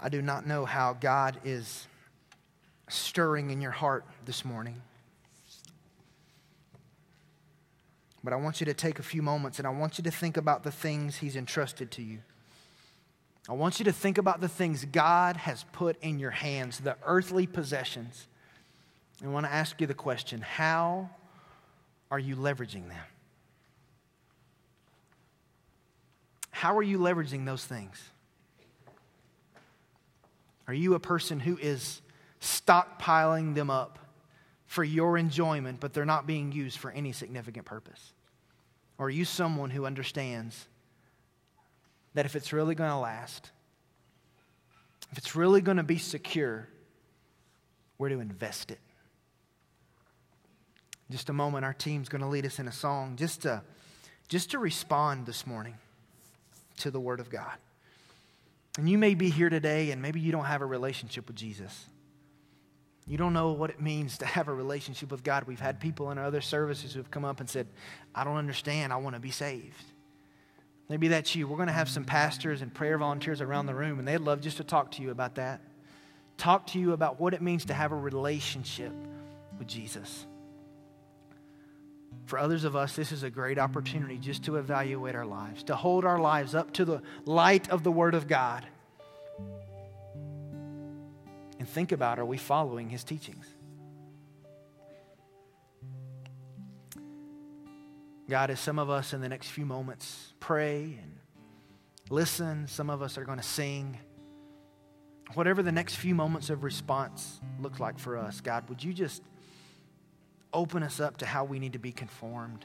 I 0.02 0.08
do 0.08 0.22
not 0.22 0.46
know 0.46 0.64
how 0.64 0.94
God 0.94 1.38
is 1.44 1.86
stirring 2.88 3.50
in 3.50 3.60
your 3.60 3.70
heart 3.70 4.04
this 4.24 4.44
morning. 4.44 4.80
But 8.22 8.32
I 8.32 8.36
want 8.36 8.60
you 8.60 8.66
to 8.66 8.74
take 8.74 8.98
a 8.98 9.02
few 9.02 9.22
moments 9.22 9.58
and 9.58 9.66
I 9.66 9.70
want 9.70 9.98
you 9.98 10.04
to 10.04 10.10
think 10.10 10.36
about 10.36 10.62
the 10.62 10.70
things 10.70 11.18
He's 11.18 11.36
entrusted 11.36 11.90
to 11.92 12.02
you. 12.02 12.18
I 13.48 13.54
want 13.54 13.78
you 13.78 13.84
to 13.86 13.92
think 13.92 14.18
about 14.18 14.40
the 14.40 14.48
things 14.48 14.84
God 14.84 15.36
has 15.36 15.64
put 15.72 16.00
in 16.02 16.18
your 16.18 16.30
hands, 16.30 16.80
the 16.80 16.96
earthly 17.04 17.46
possessions. 17.46 18.26
I 19.24 19.28
want 19.28 19.46
to 19.46 19.52
ask 19.52 19.80
you 19.80 19.86
the 19.86 19.94
question 19.94 20.40
how 20.40 21.10
are 22.10 22.18
you 22.18 22.36
leveraging 22.36 22.88
them? 22.88 23.04
how 26.60 26.76
are 26.76 26.82
you 26.82 26.98
leveraging 26.98 27.46
those 27.46 27.64
things? 27.64 27.98
Are 30.68 30.74
you 30.74 30.92
a 30.92 31.00
person 31.00 31.40
who 31.40 31.56
is 31.56 32.02
stockpiling 32.38 33.54
them 33.54 33.70
up 33.70 33.98
for 34.70 34.84
your 34.84 35.18
enjoyment, 35.18 35.80
but 35.80 35.92
they're 35.92 36.04
not 36.04 36.28
being 36.28 36.52
used 36.52 36.78
for 36.78 36.92
any 36.92 37.10
significant 37.10 37.66
purpose? 37.66 38.12
Or 38.98 39.06
are 39.06 39.10
you 39.10 39.24
someone 39.24 39.68
who 39.68 39.84
understands 39.84 40.68
that 42.14 42.24
if 42.24 42.36
it's 42.36 42.52
really 42.52 42.76
going 42.76 42.90
to 42.90 42.96
last, 42.96 43.50
if 45.10 45.18
it's 45.18 45.34
really 45.34 45.60
going 45.60 45.78
to 45.78 45.82
be 45.82 45.98
secure, 45.98 46.68
where 47.96 48.10
to 48.10 48.20
invest 48.20 48.70
it? 48.70 48.78
Just 51.10 51.30
a 51.30 51.32
moment, 51.32 51.64
our 51.64 51.74
team's 51.74 52.08
going 52.08 52.22
to 52.22 52.28
lead 52.28 52.46
us 52.46 52.60
in 52.60 52.68
a 52.68 52.72
song 52.72 53.16
just 53.16 53.42
to, 53.42 53.62
just 54.28 54.52
to 54.52 54.60
respond 54.60 55.26
this 55.26 55.48
morning 55.48 55.74
to 56.76 56.92
the 56.92 57.00
Word 57.00 57.18
of 57.18 57.28
God. 57.28 57.56
And 58.78 58.88
you 58.88 58.98
may 58.98 59.16
be 59.16 59.30
here 59.30 59.50
today 59.50 59.90
and 59.90 60.00
maybe 60.00 60.20
you 60.20 60.30
don't 60.30 60.44
have 60.44 60.62
a 60.62 60.66
relationship 60.66 61.26
with 61.26 61.34
Jesus. 61.34 61.86
You 63.06 63.16
don't 63.16 63.32
know 63.32 63.52
what 63.52 63.70
it 63.70 63.80
means 63.80 64.18
to 64.18 64.26
have 64.26 64.48
a 64.48 64.54
relationship 64.54 65.10
with 65.10 65.24
God. 65.24 65.44
We've 65.44 65.60
had 65.60 65.80
people 65.80 66.10
in 66.10 66.18
our 66.18 66.24
other 66.24 66.40
services 66.40 66.92
who 66.92 67.00
have 67.00 67.10
come 67.10 67.24
up 67.24 67.40
and 67.40 67.50
said, 67.50 67.66
I 68.14 68.24
don't 68.24 68.36
understand. 68.36 68.92
I 68.92 68.96
want 68.96 69.16
to 69.16 69.20
be 69.20 69.30
saved. 69.30 69.84
Maybe 70.88 71.08
that's 71.08 71.34
you. 71.34 71.46
We're 71.46 71.56
going 71.56 71.68
to 71.68 71.72
have 71.72 71.88
some 71.88 72.04
pastors 72.04 72.62
and 72.62 72.72
prayer 72.72 72.98
volunteers 72.98 73.40
around 73.40 73.66
the 73.66 73.74
room, 73.74 73.98
and 73.98 74.06
they'd 74.06 74.18
love 74.18 74.40
just 74.40 74.56
to 74.58 74.64
talk 74.64 74.92
to 74.92 75.02
you 75.02 75.10
about 75.10 75.36
that. 75.36 75.60
Talk 76.36 76.66
to 76.68 76.78
you 76.78 76.92
about 76.92 77.20
what 77.20 77.34
it 77.34 77.42
means 77.42 77.64
to 77.66 77.74
have 77.74 77.92
a 77.92 77.96
relationship 77.96 78.92
with 79.58 79.68
Jesus. 79.68 80.26
For 82.26 82.38
others 82.38 82.64
of 82.64 82.76
us, 82.76 82.96
this 82.96 83.12
is 83.12 83.22
a 83.22 83.30
great 83.30 83.58
opportunity 83.58 84.16
just 84.16 84.44
to 84.44 84.56
evaluate 84.56 85.14
our 85.14 85.26
lives, 85.26 85.62
to 85.64 85.76
hold 85.76 86.04
our 86.04 86.18
lives 86.18 86.54
up 86.54 86.72
to 86.74 86.84
the 86.84 87.02
light 87.24 87.68
of 87.70 87.84
the 87.84 87.92
Word 87.92 88.14
of 88.14 88.26
God. 88.26 88.66
And 91.60 91.68
think 91.68 91.92
about 91.92 92.18
are 92.18 92.24
we 92.24 92.38
following 92.38 92.90
His 92.90 93.04
teachings? 93.04 93.46
God, 98.28 98.50
as 98.50 98.58
some 98.58 98.80
of 98.80 98.90
us 98.90 99.12
in 99.12 99.20
the 99.20 99.28
next 99.28 99.50
few 99.50 99.66
moments 99.66 100.32
pray 100.40 100.98
and 101.00 101.18
listen, 102.08 102.66
some 102.66 102.90
of 102.90 103.02
us 103.02 103.16
are 103.16 103.24
going 103.24 103.38
to 103.38 103.44
sing. 103.44 103.98
Whatever 105.34 105.62
the 105.62 105.70
next 105.70 105.94
few 105.94 106.16
moments 106.16 106.50
of 106.50 106.64
response 106.64 107.40
look 107.60 107.78
like 107.78 107.98
for 107.98 108.16
us, 108.16 108.40
God, 108.40 108.68
would 108.68 108.82
you 108.82 108.92
just 108.92 109.22
open 110.52 110.82
us 110.82 111.00
up 111.00 111.18
to 111.18 111.26
how 111.26 111.44
we 111.44 111.58
need 111.58 111.72
to 111.74 111.78
be 111.78 111.92
conformed. 111.92 112.64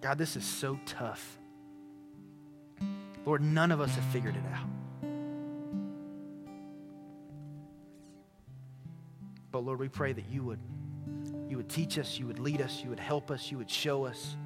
God, 0.00 0.18
this 0.18 0.36
is 0.36 0.44
so 0.44 0.78
tough. 0.86 1.38
Lord, 3.26 3.42
none 3.42 3.70
of 3.70 3.80
us 3.80 3.94
have 3.94 4.04
figured 4.06 4.34
it 4.34 4.42
out. 4.52 4.79
But 9.52 9.60
Lord, 9.60 9.80
we 9.80 9.88
pray 9.88 10.12
that 10.12 10.26
you 10.30 10.42
would 10.44 10.60
you 11.48 11.56
would 11.56 11.68
teach 11.68 11.98
us, 11.98 12.16
you 12.16 12.26
would 12.26 12.38
lead 12.38 12.62
us, 12.62 12.80
you 12.82 12.90
would 12.90 13.00
help 13.00 13.30
us, 13.30 13.50
you 13.50 13.58
would 13.58 13.70
show 13.70 14.06
us 14.06 14.36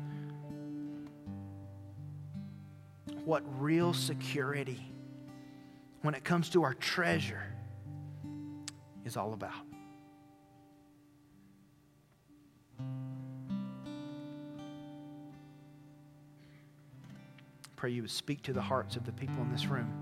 what 3.26 3.42
real 3.60 3.92
security 3.92 4.80
when 6.00 6.14
it 6.14 6.24
comes 6.24 6.48
to 6.50 6.62
our 6.62 6.72
treasure 6.72 7.42
is 9.04 9.18
all 9.18 9.34
about. 9.34 9.52
pray 17.84 17.90
you 17.90 18.00
would 18.00 18.10
speak 18.10 18.40
to 18.40 18.54
the 18.54 18.62
hearts 18.62 18.96
of 18.96 19.04
the 19.04 19.12
people 19.12 19.42
in 19.42 19.52
this 19.52 19.66
room. 19.66 19.92